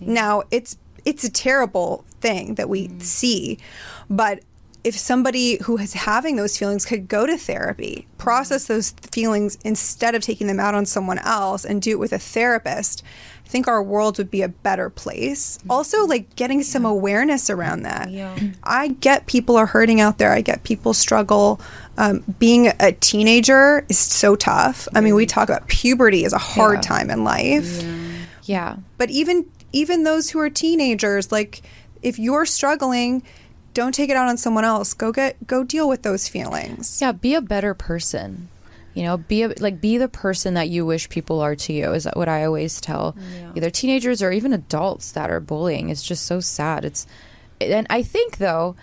Now, 0.00 0.42
it's 0.50 0.76
it's 1.04 1.22
a 1.22 1.30
terrible 1.30 2.04
thing 2.20 2.56
that 2.56 2.68
we 2.68 2.90
see, 2.98 3.58
but 4.10 4.40
if 4.86 4.96
somebody 4.96 5.58
who 5.64 5.76
is 5.78 5.92
having 5.94 6.36
those 6.36 6.56
feelings 6.56 6.84
could 6.84 7.08
go 7.08 7.26
to 7.26 7.36
therapy, 7.36 8.06
process 8.18 8.66
those 8.66 8.90
feelings 9.10 9.58
instead 9.64 10.14
of 10.14 10.22
taking 10.22 10.46
them 10.46 10.60
out 10.60 10.74
on 10.74 10.86
someone 10.86 11.18
else 11.18 11.64
and 11.64 11.82
do 11.82 11.90
it 11.90 11.98
with 11.98 12.12
a 12.12 12.18
therapist, 12.18 13.02
I 13.44 13.48
think 13.48 13.66
our 13.66 13.82
world 13.82 14.16
would 14.18 14.30
be 14.30 14.42
a 14.42 14.48
better 14.48 14.88
place. 14.88 15.58
Also, 15.68 16.06
like 16.06 16.36
getting 16.36 16.62
some 16.62 16.84
awareness 16.84 17.50
around 17.50 17.82
that. 17.82 18.10
Yeah. 18.10 18.36
I 18.62 18.88
get 18.88 19.26
people 19.26 19.56
are 19.56 19.66
hurting 19.66 20.00
out 20.00 20.18
there. 20.18 20.32
I 20.32 20.40
get 20.40 20.62
people 20.62 20.94
struggle. 20.94 21.60
Um, 21.98 22.22
being 22.38 22.68
a 22.78 22.92
teenager 22.92 23.84
is 23.88 23.98
so 23.98 24.36
tough. 24.36 24.86
I 24.94 25.00
mean, 25.00 25.14
we 25.16 25.26
talk 25.26 25.48
about 25.48 25.66
puberty 25.68 26.24
is 26.24 26.32
a 26.32 26.38
hard 26.38 26.76
Yeah. 26.76 26.80
time 26.82 27.10
in 27.10 27.24
life 27.24 27.84
yeah 28.48 28.76
but 28.96 29.10
even 29.10 29.44
even 29.72 30.04
those 30.04 30.30
who 30.30 30.38
are 30.38 30.48
teenagers 30.48 31.32
like 31.32 31.62
if 32.02 32.16
you're 32.16 32.46
struggling 32.46 33.20
don't 33.76 33.94
take 33.94 34.08
it 34.10 34.16
out 34.16 34.28
on 34.28 34.36
someone 34.38 34.64
else. 34.64 34.94
Go 34.94 35.12
get 35.12 35.36
go 35.46 35.62
deal 35.62 35.86
with 35.88 36.02
those 36.02 36.26
feelings. 36.28 36.98
Yeah 37.00 37.12
be 37.12 37.34
a 37.34 37.40
better 37.42 37.74
person. 37.74 38.48
You 38.94 39.02
know 39.04 39.16
be 39.18 39.42
a, 39.42 39.48
like 39.60 39.80
be 39.80 39.98
the 39.98 40.08
person 40.08 40.54
that 40.54 40.70
you 40.70 40.86
wish 40.86 41.10
people 41.10 41.40
are 41.40 41.54
to 41.54 41.72
you 41.72 41.92
is 41.92 42.04
that 42.04 42.16
what 42.16 42.28
i 42.30 42.44
always 42.46 42.80
tell 42.80 43.14
Yeah. 43.18 43.52
either 43.54 43.68
teenagers 43.70 44.22
or 44.22 44.32
even 44.32 44.52
adults 44.54 45.12
that 45.12 45.30
are 45.30 45.40
bullying. 45.40 45.90
It's 45.90 46.02
just 46.02 46.24
so 46.24 46.40
sad. 46.40 46.84
It's 46.84 47.06
and 47.60 47.86
i 47.90 48.02
think 48.02 48.38
though 48.38 48.74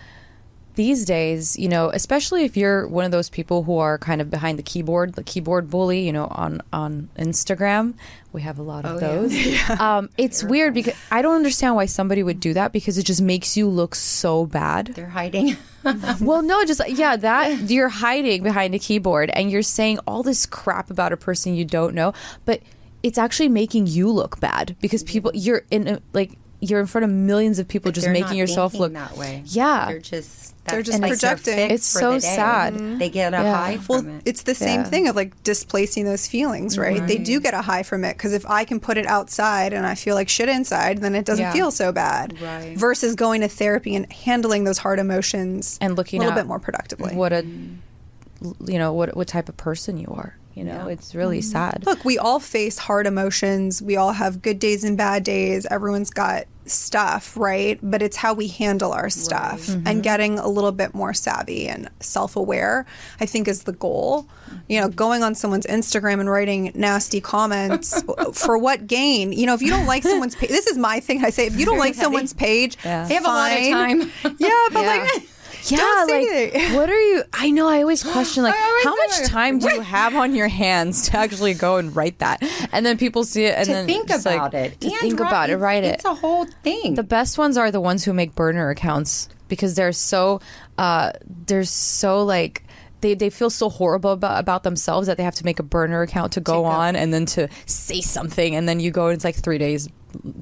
these 0.74 1.04
days 1.04 1.58
you 1.58 1.68
know 1.68 1.90
especially 1.90 2.44
if 2.44 2.56
you're 2.56 2.86
one 2.88 3.04
of 3.04 3.10
those 3.10 3.28
people 3.28 3.62
who 3.64 3.78
are 3.78 3.96
kind 3.98 4.20
of 4.20 4.30
behind 4.30 4.58
the 4.58 4.62
keyboard 4.62 5.14
the 5.14 5.22
keyboard 5.22 5.70
bully 5.70 6.04
you 6.06 6.12
know 6.12 6.26
on 6.30 6.60
on 6.72 7.08
instagram 7.18 7.94
we 8.32 8.42
have 8.42 8.58
a 8.58 8.62
lot 8.62 8.84
of 8.84 9.00
Oh, 9.02 9.28
yeah. 9.28 9.68
those. 9.68 9.80
Um, 9.80 10.10
it's 10.18 10.42
weird 10.42 10.74
because 10.74 10.94
i 11.10 11.22
don't 11.22 11.36
understand 11.36 11.76
why 11.76 11.86
somebody 11.86 12.22
would 12.22 12.40
do 12.40 12.52
that 12.54 12.72
because 12.72 12.98
it 12.98 13.04
just 13.04 13.22
makes 13.22 13.56
you 13.56 13.68
look 13.68 13.94
so 13.94 14.46
bad. 14.46 14.88
They're 14.88 15.06
hiding. 15.06 15.56
well, 16.20 16.42
no, 16.42 16.64
just 16.64 16.80
yeah, 16.88 17.14
that 17.16 17.70
you're 17.70 17.88
hiding 17.90 18.42
behind 18.42 18.74
a 18.74 18.78
keyboard 18.78 19.30
and 19.30 19.50
you're 19.50 19.62
saying 19.62 20.00
all 20.06 20.22
this 20.22 20.46
crap 20.46 20.90
about 20.90 21.12
a 21.12 21.16
person 21.16 21.54
you 21.54 21.64
don't 21.64 21.94
know, 21.94 22.12
but 22.44 22.60
it's 23.02 23.18
actually 23.18 23.50
making 23.50 23.86
you 23.86 24.10
look 24.10 24.40
bad 24.40 24.74
because 24.80 25.02
people 25.04 25.30
you're 25.34 25.62
in 25.70 25.86
a, 25.86 26.00
like 26.12 26.32
you're 26.68 26.80
in 26.80 26.86
front 26.86 27.04
of 27.04 27.10
millions 27.10 27.58
of 27.58 27.68
people 27.68 27.92
just 27.92 28.08
making 28.08 28.22
not 28.28 28.36
yourself 28.36 28.74
look 28.74 28.92
that 28.94 29.16
way. 29.16 29.42
Yeah. 29.46 29.86
They're 29.88 29.98
just 29.98 30.54
They're 30.66 30.82
just 30.82 31.00
like 31.00 31.18
their 31.18 31.36
projecting. 31.36 31.54
fix 31.68 31.74
It's 31.74 31.86
so 31.86 32.14
the 32.14 32.20
day. 32.20 32.34
sad. 32.36 32.74
Mm-hmm. 32.74 32.98
They 32.98 33.10
get 33.10 33.34
a 33.34 33.38
Yeah. 33.42 33.54
high 33.54 33.78
well 33.88 34.00
from 34.00 34.08
it. 34.16 34.22
it's 34.24 34.42
the 34.44 34.54
same 34.54 34.80
Yeah. 34.80 34.88
thing 34.88 35.08
of 35.08 35.16
like 35.16 35.42
displacing 35.42 36.04
those 36.04 36.26
feelings 36.26 36.78
right? 36.78 37.06
they 37.06 37.18
do 37.18 37.34
mm-hmm. 37.34 37.42
get 37.42 37.54
a 37.54 37.62
high 37.62 37.82
from 37.82 38.04
it 38.04 38.14
because 38.16 38.32
if 38.32 38.46
i 38.48 38.64
can 38.64 38.80
put 38.80 38.96
it 38.96 39.06
outside 39.06 39.72
and 39.72 39.86
i 39.86 39.94
feel 39.94 40.14
like 40.14 40.28
shit 40.28 40.48
inside 40.48 40.98
then 40.98 41.14
it 41.14 41.24
doesn't 41.26 41.44
Yeah. 41.44 41.52
feel 41.52 41.70
so 41.70 41.92
bad 41.92 42.40
Right. 42.40 42.76
versus 42.76 43.14
going 43.14 43.42
to 43.42 43.48
therapy 43.48 43.94
and 43.94 44.10
handling 44.12 44.64
those 44.64 44.78
hard 44.78 44.98
emotions 44.98 45.78
and 45.80 45.96
looking 45.96 46.20
a 46.22 46.24
little 46.24 46.38
bit 46.38 46.46
more 46.46 46.58
productively 46.58 47.14
what 47.14 47.32
a 47.32 47.42
mm-hmm. 47.42 48.70
you 48.70 48.78
know 48.78 48.92
what 48.92 49.16
what 49.16 49.28
type 49.28 49.48
of 49.48 49.56
person 49.56 49.96
you 49.98 50.08
are. 50.08 50.36
You 50.54 50.62
know, 50.62 50.86
Yeah. 50.86 50.92
it's 50.92 51.16
really 51.16 51.40
sad. 51.40 51.82
Look, 51.84 52.04
we 52.04 52.16
all 52.16 52.38
face 52.38 52.78
hard 52.78 53.08
emotions. 53.08 53.82
We 53.82 53.96
all 53.96 54.12
have 54.12 54.40
good 54.40 54.60
days 54.60 54.84
and 54.84 54.96
bad 54.96 55.24
days. 55.24 55.66
Everyone's 55.68 56.10
got 56.10 56.44
stuff, 56.66 57.36
right? 57.36 57.78
But 57.82 58.02
it's 58.02 58.16
how 58.16 58.34
we 58.34 58.48
handle 58.48 58.92
our 58.92 59.10
stuff 59.10 59.68
and 59.68 59.84
mm-hmm. 59.84 60.00
getting 60.00 60.38
a 60.38 60.48
little 60.48 60.72
bit 60.72 60.94
more 60.94 61.12
savvy 61.14 61.68
and 61.68 61.88
self 62.00 62.36
aware, 62.36 62.86
I 63.20 63.26
think, 63.26 63.48
is 63.48 63.64
the 63.64 63.72
goal. 63.72 64.26
You 64.68 64.80
know, 64.80 64.88
going 64.88 65.22
on 65.22 65.34
someone's 65.34 65.66
Instagram 65.66 66.20
and 66.20 66.30
writing 66.30 66.72
nasty 66.74 67.20
comments 67.20 68.02
for 68.32 68.56
what 68.56 68.86
gain? 68.86 69.32
You 69.32 69.46
know, 69.46 69.54
if 69.54 69.62
you 69.62 69.70
don't 69.70 69.86
like 69.86 70.02
someone's 70.02 70.34
page, 70.36 70.50
this 70.50 70.66
is 70.66 70.78
my 70.78 71.00
thing. 71.00 71.24
I 71.24 71.30
say, 71.30 71.46
if 71.46 71.58
you 71.58 71.66
don't 71.66 71.78
like 71.78 71.94
heavy. 71.94 72.04
someone's 72.04 72.32
page, 72.32 72.76
Yeah. 72.84 73.06
They 73.06 73.14
have 73.14 73.24
a 73.24 73.28
lot 73.28 73.52
of 73.52 73.68
time. 73.68 74.00
Yeah, 74.38 74.50
but 74.72 74.82
Yeah. 74.82 75.08
like, 75.14 75.28
Yeah, 75.70 76.04
like 76.08 76.26
anything. 76.26 76.74
what 76.74 76.90
are 76.90 77.00
you? 77.00 77.22
I 77.32 77.50
know. 77.50 77.68
I 77.68 77.80
always 77.80 78.02
question 78.02 78.42
like, 78.42 78.54
always 78.60 78.84
how 78.84 78.94
much 78.96 79.22
time 79.28 79.58
do 79.58 79.72
you 79.72 79.80
have 79.80 80.14
on 80.14 80.34
your 80.34 80.48
hands 80.48 81.08
to 81.10 81.16
actually 81.18 81.54
go 81.54 81.76
and 81.76 81.94
write 81.94 82.18
that? 82.18 82.42
And 82.72 82.84
then 82.84 82.98
people 82.98 83.24
see 83.24 83.44
it 83.44 83.54
and 83.56 83.66
to 83.66 83.72
then 83.72 83.86
think 83.86 84.10
it's 84.10 84.26
like, 84.26 84.36
about 84.36 84.54
it. 84.54 84.80
To 84.80 84.86
And 84.88 84.96
think 85.00 85.20
write- 85.20 85.28
about 85.28 85.50
it, 85.50 85.56
write 85.56 85.84
it. 85.84 85.94
It's 85.94 86.04
a 86.04 86.14
whole 86.14 86.46
thing. 86.62 86.94
The 86.94 87.02
best 87.02 87.38
ones 87.38 87.56
are 87.56 87.70
the 87.70 87.80
ones 87.80 88.04
who 88.04 88.12
make 88.12 88.34
burner 88.34 88.70
accounts 88.70 89.28
because 89.48 89.74
they're 89.74 89.92
so 89.92 90.40
uh 90.78 91.12
they're 91.46 91.64
so 91.64 92.22
like 92.24 92.62
they, 93.02 93.12
they 93.14 93.28
feel 93.28 93.50
so 93.50 93.68
horrible 93.68 94.12
about, 94.12 94.40
about 94.40 94.62
themselves 94.62 95.06
that 95.08 95.18
they 95.18 95.22
have 95.22 95.34
to 95.34 95.44
make 95.44 95.58
a 95.58 95.62
burner 95.62 96.00
account 96.00 96.32
to 96.32 96.40
go 96.40 96.62
go. 96.62 96.64
on 96.64 96.96
and 96.96 97.12
then 97.12 97.26
to 97.26 97.48
say 97.66 98.00
something 98.00 98.54
and 98.56 98.66
then 98.66 98.80
you 98.80 98.90
go 98.90 99.08
and 99.08 99.14
it's 99.16 99.24
like 99.24 99.34
three 99.36 99.58
days 99.58 99.88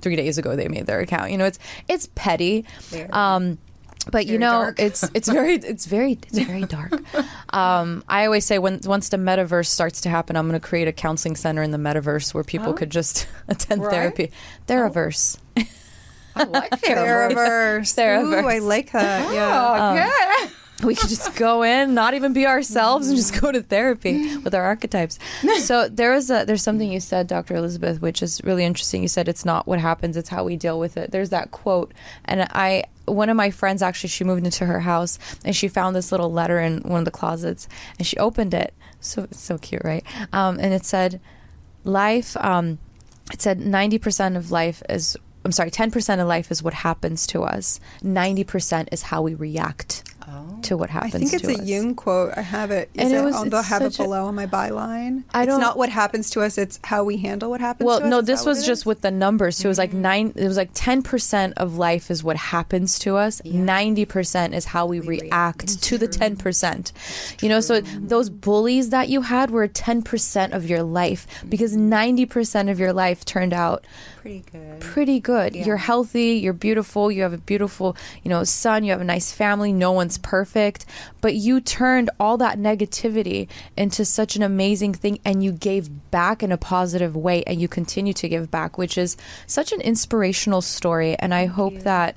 three 0.01 0.15
days 0.15 0.39
ago 0.39 0.55
they 0.55 0.69
made 0.69 0.87
their 0.87 1.01
account 1.01 1.33
you 1.33 1.37
know 1.39 1.45
it's 1.47 1.59
it's 1.89 2.09
petty 2.15 2.65
um 3.11 3.59
but 4.11 4.27
you 4.27 4.39
know 4.39 4.63
dark. 4.63 4.81
it's 4.81 5.03
it's 5.15 5.29
very 5.29 5.55
it's 5.55 5.87
very 5.87 6.13
it's 6.13 6.39
very 6.39 6.63
dark 6.79 6.93
um 7.55 8.03
i 8.09 8.25
always 8.25 8.45
say 8.45 8.59
when 8.59 8.81
once 8.85 9.09
the 9.11 9.17
metaverse 9.17 9.67
starts 9.67 10.01
to 10.01 10.09
happen 10.09 10.37
i'm 10.37 10.49
going 10.49 10.61
to 10.61 10.67
create 10.67 10.89
a 10.89 10.93
counseling 10.93 11.37
center 11.37 11.63
in 11.63 11.71
the 11.71 11.79
metaverse 11.79 12.35
where 12.35 12.45
people 12.45 12.71
Oh. 12.71 12.73
could 12.75 12.91
just 12.91 13.27
attend 13.49 13.83
Right. 13.83 13.91
therapy 13.93 14.31
theraverse 14.67 15.39
I 16.35 16.45
like 16.45 16.71
Theraverse. 16.81 17.95
Theraverse. 17.95 18.43
Ooh, 18.45 18.49
I 18.49 18.59
like 18.61 18.93
that. 18.93 19.35
Yeah. 19.35 19.91
Oh, 19.91 19.95
yeah. 19.95 20.49
we 20.87 20.95
could 20.95 21.09
just 21.09 21.37
go 21.37 21.63
in, 21.63 21.95
not 21.95 22.15
even 22.15 22.33
be 22.33 22.47
ourselves, 22.47 23.09
and 23.09 23.17
just 23.17 23.41
go 23.41 23.53
to 23.53 23.63
therapy 23.63 24.37
with 24.39 24.55
our 24.55 24.63
archetypes. 24.63 25.19
So 25.63 25.89
there 25.89 26.13
is 26.13 26.31
a 26.31 26.45
there's 26.45 26.63
something 26.63 26.91
you 26.91 26.99
said, 26.99 27.29
Dr. 27.29 27.55
Elizabeth, 27.55 28.03
which 28.03 28.23
is 28.23 28.43
really 28.43 28.65
interesting. 28.65 29.03
You 29.03 29.09
said 29.09 29.29
it's 29.29 29.45
not 29.45 29.67
what 29.67 29.79
happens, 29.79 30.17
it's 30.17 30.29
how 30.29 30.45
we 30.45 30.57
deal 30.57 30.79
with 30.79 30.97
it. 30.97 31.13
There's 31.13 31.31
that 31.31 31.51
quote, 31.53 31.93
and 32.25 32.43
I 32.51 32.85
one 33.07 33.29
of 33.29 33.37
my 33.37 33.51
friends 33.51 33.83
actually 33.83 34.09
she 34.09 34.25
moved 34.25 34.45
into 34.45 34.67
her 34.67 34.81
house 34.81 35.19
and 35.45 35.55
she 35.55 35.69
found 35.69 35.95
this 35.95 36.11
little 36.11 36.33
letter 36.33 36.61
in 36.61 36.81
one 36.81 37.01
of 37.01 37.05
the 37.05 37.11
closets 37.11 37.69
and 37.99 38.07
she 38.07 38.17
opened 38.17 38.55
it. 38.55 38.75
So 39.01 39.25
it's 39.25 39.41
so 39.41 39.59
cute, 39.59 39.83
right? 39.85 40.05
Um, 40.33 40.59
and 40.59 40.73
it 40.73 40.85
said, 40.85 41.21
"Life." 41.85 42.37
Um, 42.39 42.79
it 43.33 43.41
said 43.41 43.61
ninety 43.61 43.99
percent 43.99 44.37
of 44.37 44.51
life 44.51 44.83
is. 44.89 45.17
I'm 45.45 45.53
sorry, 45.53 45.71
ten 45.71 45.91
percent 45.91 46.21
of 46.21 46.27
life 46.27 46.51
is 46.51 46.63
what 46.63 46.75
happens 46.75 47.27
to 47.29 47.43
us. 47.43 47.79
Ninety 48.03 48.45
percent 48.45 48.89
is 48.93 49.03
how 49.03 49.23
we 49.23 49.35
react 49.35 50.05
Oh. 50.33 50.59
to 50.63 50.77
what 50.77 50.91
happens. 50.91 51.15
I 51.15 51.19
think 51.19 51.33
it's 51.35 51.45
a 51.45 51.61
us. 51.61 51.69
Jung 51.69 51.95
quote. 51.95 52.33
I 52.37 52.41
have 52.41 52.71
it. 52.71 52.89
Is 52.95 53.05
And 53.05 53.13
it 53.13 53.19
it 53.19 53.25
was- 53.25 53.35
on, 53.35 53.51
they'll 53.51 53.63
have 53.63 53.83
it 53.83 53.93
such 53.93 54.01
a- 54.01 54.05
below 54.05 54.27
on 54.27 54.35
my 54.35 54.47
byline. 54.47 55.25
I 55.35 55.43
it's 55.43 55.51
don't- 55.51 55.61
not 55.61 55.77
what 55.77 55.89
happens 55.89 56.31
to 56.31 56.41
us; 56.41 56.57
it's 56.57 56.79
how 56.85 57.05
we 57.05 57.19
handle 57.19 57.51
what 57.51 57.61
happens. 57.61 57.87
well 57.87 57.99
to 57.99 58.05
us. 58.05 58.11
Well, 58.11 58.11
no 58.11 58.19
Is 58.21 58.27
this 58.27 58.47
was 58.47 58.65
just 58.65 58.83
is? 58.83 58.87
with 58.87 59.01
the 59.03 59.11
numbers 59.11 59.57
so 59.57 59.67
it 59.67 59.69
was 59.69 59.79
like 59.79 59.93
mm. 59.93 60.01
nine 60.01 60.33
it 60.37 60.47
was 60.47 60.57
like 60.57 60.73
10% 60.75 61.53
of 61.57 61.77
life 61.77 62.11
is 62.11 62.25
what 62.25 62.37
happens 62.37 62.99
to 63.01 63.17
us 63.17 63.41
90% 63.45 64.55
is 64.55 64.65
how 64.67 64.87
we, 64.87 65.01
react 65.01 65.83
to 65.89 65.99
the 65.99 66.09
10% 66.09 66.93
you 67.43 67.49
know 67.49 67.61
so 67.61 67.81
those 67.81 68.31
bullies 68.31 68.91
that 68.91 69.09
you 69.09 69.23
had 69.23 69.51
were 69.51 69.67
10% 69.69 70.53
of 70.53 70.69
your 70.69 70.83
life 70.83 71.27
because 71.49 71.77
mm-hmm. 71.77 71.93
90% 71.93 72.71
of 72.71 72.79
your 72.79 72.93
life 72.93 73.25
turned 73.25 73.53
out 73.53 73.85
Pretty 74.23 74.45
good. 74.53 74.81
pretty 74.81 75.19
good. 75.19 75.57
Yeah. 75.57 75.65
You're 75.65 75.77
healthy, 75.79 76.35
you're 76.35 76.53
beautiful, 76.53 77.11
you 77.11 77.23
have 77.23 77.33
a 77.33 77.39
beautiful, 77.39 77.97
you 78.23 78.29
know, 78.29 78.45
son, 78.45 78.85
you 78.85 78.93
have 78.93 79.01
a 79.01 79.05
nice 79.05 79.33
family, 79.33 79.73
no 79.73 79.91
one's 79.91 80.17
perfect, 80.23 80.87
but 81.21 81.35
you 81.35 81.61
turned 81.61 82.11
all 82.21 82.37
that 82.39 82.59
negativity 82.59 83.49
into 83.77 84.05
such 84.05 84.37
an 84.37 84.43
amazing 84.43 84.95
thing 84.95 85.19
and 85.25 85.43
you 85.45 85.53
gave 85.53 86.11
back 86.11 86.43
in 86.43 86.53
a 86.53 86.57
positive 86.57 87.15
way 87.17 87.43
and 87.45 87.61
you 87.61 87.69
continue 87.69 88.13
to 88.15 88.29
give 88.29 88.51
back, 88.51 88.79
which 88.79 88.97
is 88.97 89.17
such 89.47 89.73
an 89.73 89.81
inspirational 89.81 90.63
story 90.63 91.15
and 91.19 91.35
I 91.35 91.47
hope 91.47 91.81
that 91.81 92.17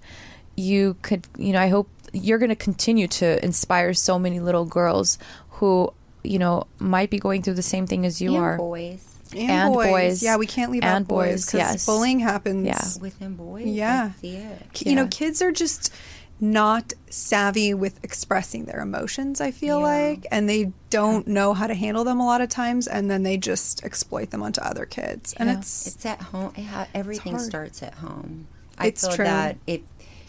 you 0.56 0.96
could, 1.02 1.28
you 1.38 1.52
know, 1.54 1.60
I 1.60 1.68
hope 1.68 1.90
you're 2.14 2.38
going 2.38 2.50
to 2.50 2.56
continue 2.56 3.08
to 3.08 3.44
inspire 3.44 3.94
so 3.94 4.18
many 4.18 4.40
little 4.40 4.64
girls 4.66 5.18
who, 5.50 5.92
you 6.24 6.40
know, 6.40 6.66
might 6.80 7.10
be 7.10 7.20
going 7.20 7.42
through 7.42 7.56
the 7.56 7.62
same 7.62 7.88
thing 7.88 8.06
as 8.06 8.22
you 8.22 8.36
and 8.36 8.38
are. 8.44 8.58
boys. 8.58 9.06
and, 9.34 9.52
and 9.52 9.74
boys. 9.74 9.90
boys. 9.90 10.24
Yeah, 10.24 10.38
we 10.38 10.48
can't 10.48 10.72
leave 10.72 10.84
And 10.84 11.04
out 11.04 11.08
boys 11.10 11.28
boys, 11.28 11.46
because 11.48 11.60
yes. 11.74 11.86
bullying 11.86 12.20
happens. 12.22 12.66
Yeah. 12.66 12.82
Within 13.02 13.36
boys. 13.36 13.66
Yeah. 13.66 14.12
I 14.16 14.22
see 14.22 14.36
it. 14.38 14.62
K- 14.72 14.90
You 14.92 14.96
know, 14.96 15.08
kids 15.08 15.42
are 15.42 15.52
just 15.52 15.92
not 16.40 16.94
savvy 17.10 17.74
with 17.74 18.04
expressing 18.04 18.66
their 18.66 18.82
emotions. 18.82 19.40
I 19.40 19.52
feel 19.52 19.80
Yeah. 19.80 19.86
like, 19.86 20.28
and 20.32 20.50
they 20.50 20.74
don't 20.90 21.28
know 21.28 21.54
how 21.54 21.68
to 21.68 21.74
handle 21.74 22.04
them 22.04 22.20
a 22.20 22.26
lot 22.26 22.42
of 22.42 22.50
times, 22.50 22.88
and 22.88 23.10
then 23.10 23.24
they 23.24 23.38
just 23.38 23.84
exploit 23.86 24.32
them 24.32 24.44
onto 24.44 24.62
other 24.62 24.86
kids. 24.86 25.34
And 25.38 25.50
it's 25.50 25.88
It's 25.88 26.06
at 26.06 26.22
home. 26.22 26.52
It 26.56 26.64
ha- 26.64 26.88
everything 26.94 27.40
starts 27.40 27.82
at 27.82 27.96
home. 27.96 28.48
I 28.78 28.88
It's 28.88 29.02
feel 29.08 29.16
true. 29.16 29.26
that 29.26 29.58
if 29.66 29.82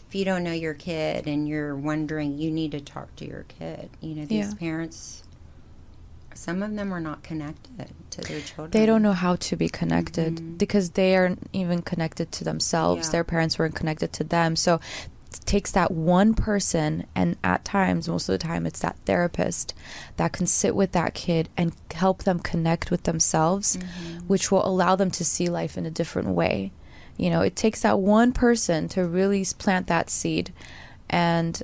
if 0.09 0.15
you 0.15 0.25
don't 0.25 0.45
know 0.45 0.53
your 0.53 0.75
kid 0.75 1.27
and 1.27 1.49
you're 1.49 1.75
wondering, 1.75 2.39
you 2.39 2.49
need 2.49 2.71
to 2.71 2.81
talk 2.81 3.15
to 3.17 3.27
your 3.27 3.45
kid. 3.59 3.91
You 4.01 4.15
know, 4.15 4.25
these 4.25 4.51
Yeah. 4.51 4.55
parents. 4.55 5.25
Some 6.33 6.63
of 6.63 6.77
them 6.77 6.93
are 6.93 7.01
not 7.01 7.23
connected 7.25 7.89
to 8.11 8.21
their 8.21 8.41
children. 8.41 8.71
They 8.71 8.87
don't 8.87 9.03
know 9.03 9.15
how 9.15 9.37
to 9.37 9.57
be 9.57 9.69
connected 9.69 10.37
mm-hmm. 10.37 10.57
because 10.59 10.91
they 10.91 11.17
aren't 11.17 11.49
even 11.53 11.83
connected 11.83 12.31
to 12.33 12.45
themselves. 12.45 13.09
Yeah. 13.09 13.13
Their 13.13 13.25
parents 13.25 13.59
weren't 13.59 13.75
connected 13.75 14.13
to 14.13 14.25
them. 14.25 14.55
So 14.55 14.75
it 14.75 14.81
takes 15.45 15.71
that 15.73 15.91
one 15.91 16.35
person, 16.35 17.07
and 17.15 17.37
at 17.43 17.65
times, 17.65 18.09
most 18.09 18.29
of 18.29 18.33
the 18.33 18.47
time, 18.47 18.67
it's 18.67 18.81
that 18.81 18.97
therapist 19.05 19.75
that 20.17 20.33
can 20.33 20.47
sit 20.47 20.75
with 20.75 20.93
that 20.93 21.15
kid 21.15 21.49
and 21.57 21.73
help 21.93 22.25
them 22.25 22.39
connect 22.39 22.91
with 22.91 23.05
themselves, 23.05 23.77
mm-hmm. 23.77 24.19
which 24.27 24.51
will 24.51 24.67
allow 24.67 24.97
them 24.97 25.11
to 25.13 25.25
see 25.25 25.49
life 25.49 25.77
in 25.77 25.87
a 25.87 25.91
different 25.91 26.29
way. 26.29 26.73
You 27.17 27.31
know, 27.31 27.41
it 27.41 27.57
takes 27.57 27.83
that 27.83 27.99
one 27.99 28.33
person 28.33 28.89
to 28.89 29.07
really 29.07 29.45
plant 29.59 29.87
that 29.87 30.11
seed. 30.11 30.53
And 31.09 31.63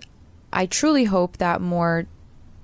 I 0.52 0.66
truly 0.66 1.04
hope 1.04 1.38
that 1.38 1.60
more 1.60 2.06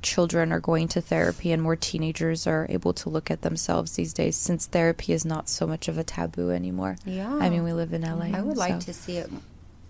children 0.01 0.53
are 0.53 0.61
going 0.61 0.89
to 0.89 1.01
therapy 1.01 1.51
and 1.53 1.63
more 1.63 1.77
teenagers 1.77 2.47
are 2.47 2.67
able 2.69 2.93
to 2.93 3.11
look 3.11 3.31
at 3.31 3.43
themselves 3.43 3.93
these 3.93 4.13
days 4.13 4.37
since 4.37 4.67
therapy 4.67 5.13
is 5.13 5.25
not 5.25 5.49
so 5.49 5.67
much 5.67 5.89
of 5.89 5.99
a 5.99 6.05
taboo 6.05 6.51
anymore. 6.51 6.97
Yeah. 7.05 7.35
I 7.35 7.51
mean, 7.51 7.65
we 7.65 7.73
live 7.73 7.93
in 7.93 8.03
LA. 8.03 8.37
I 8.37 8.41
would 8.41 8.57
like 8.57 8.81
to 8.81 8.95
see 8.95 9.17
it 9.17 9.31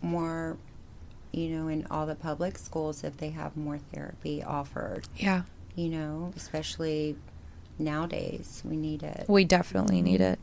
more, 0.00 0.56
you 1.32 1.48
know, 1.50 1.68
in 1.68 1.86
all 1.90 2.06
the 2.06 2.14
public 2.14 2.58
schools 2.58 3.04
if 3.04 3.16
they 3.16 3.30
have 3.30 3.56
more 3.56 3.78
therapy 3.78 4.42
offered. 4.42 5.08
Yeah. 5.16 5.42
You 5.74 5.88
know, 5.90 6.32
especially 6.36 7.16
nowadays, 7.78 8.62
we 8.64 8.76
need 8.76 9.02
it. 9.02 9.24
We 9.28 9.44
definitely 9.44 10.02
need 10.02 10.20
it. 10.20 10.38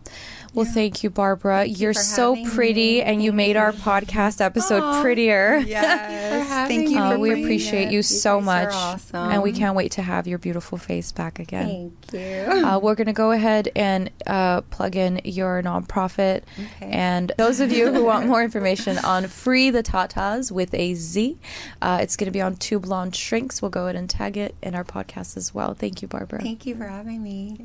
Well, 0.54 0.66
Yeah. 0.66 0.72
thank 0.74 1.04
you, 1.04 1.10
Barbara. 1.10 1.66
You're 1.66 1.94
for 1.94 2.00
so 2.00 2.46
pretty, 2.54 2.96
me. 2.96 3.02
and 3.02 3.22
you 3.24 3.32
made 3.34 3.56
you. 3.56 3.62
our 3.62 3.72
podcast 3.74 4.42
episode 4.42 4.82
Aw. 4.84 5.02
prettier. 5.02 5.58
yes. 5.58 6.48
having 6.48 6.80
Thank 6.86 6.90
you. 6.92 7.00
Uh, 7.00 7.18
we 7.18 7.32
appreciate 7.32 7.88
it. 7.88 7.92
you 7.92 7.98
You 7.98 8.04
so 8.04 8.38
guys 8.40 8.46
much, 8.46 8.74
awesome. 8.74 9.32
and 9.32 9.44
we 9.44 9.52
can't 9.52 9.76
wait 9.76 9.92
to 9.94 10.02
have 10.02 10.28
your 10.28 10.38
beautiful 10.38 10.78
face 10.78 11.12
back 11.12 11.40
again. 11.40 11.92
Thank 12.08 12.14
you. 12.14 12.66
Uh, 12.66 12.80
we're 12.80 12.96
going 12.96 13.08
to 13.08 13.14
go 13.14 13.32
ahead 13.32 13.70
and 13.76 14.10
uh, 14.28 14.62
plug 14.62 14.96
in 14.96 15.22
your 15.24 15.62
nonprofit. 15.62 16.44
Okay. 16.58 16.90
And 16.92 17.32
those 17.38 17.60
of 17.60 17.72
you 17.72 17.92
who 17.92 18.04
want 18.06 18.28
more 18.28 18.44
information 18.44 18.98
on 19.00 19.28
Free 19.28 19.70
the 19.70 19.84
Tataz 19.84 20.52
with 20.52 20.74
a 20.74 20.94
Z, 20.96 21.38
uh, 21.82 22.00
it's 22.02 22.16
going 22.16 22.26
to 22.28 22.32
be 22.32 22.42
on 22.42 22.56
Two 22.56 22.80
Blonde 22.80 23.16
Shrinks. 23.16 23.62
We'll 23.62 23.72
go 23.72 23.84
ahead 23.86 23.96
and 23.96 24.10
tag 24.10 24.38
it 24.38 24.56
in 24.64 24.76
our 24.76 24.84
podcast 24.84 25.36
as 25.38 25.54
well. 25.54 25.74
Thank 25.74 26.02
you, 26.02 26.08
Barbara. 26.08 26.42
Thank 26.42 26.66
you 26.66 26.76
for 26.76 26.86
having 26.86 27.22
me. 27.26 27.58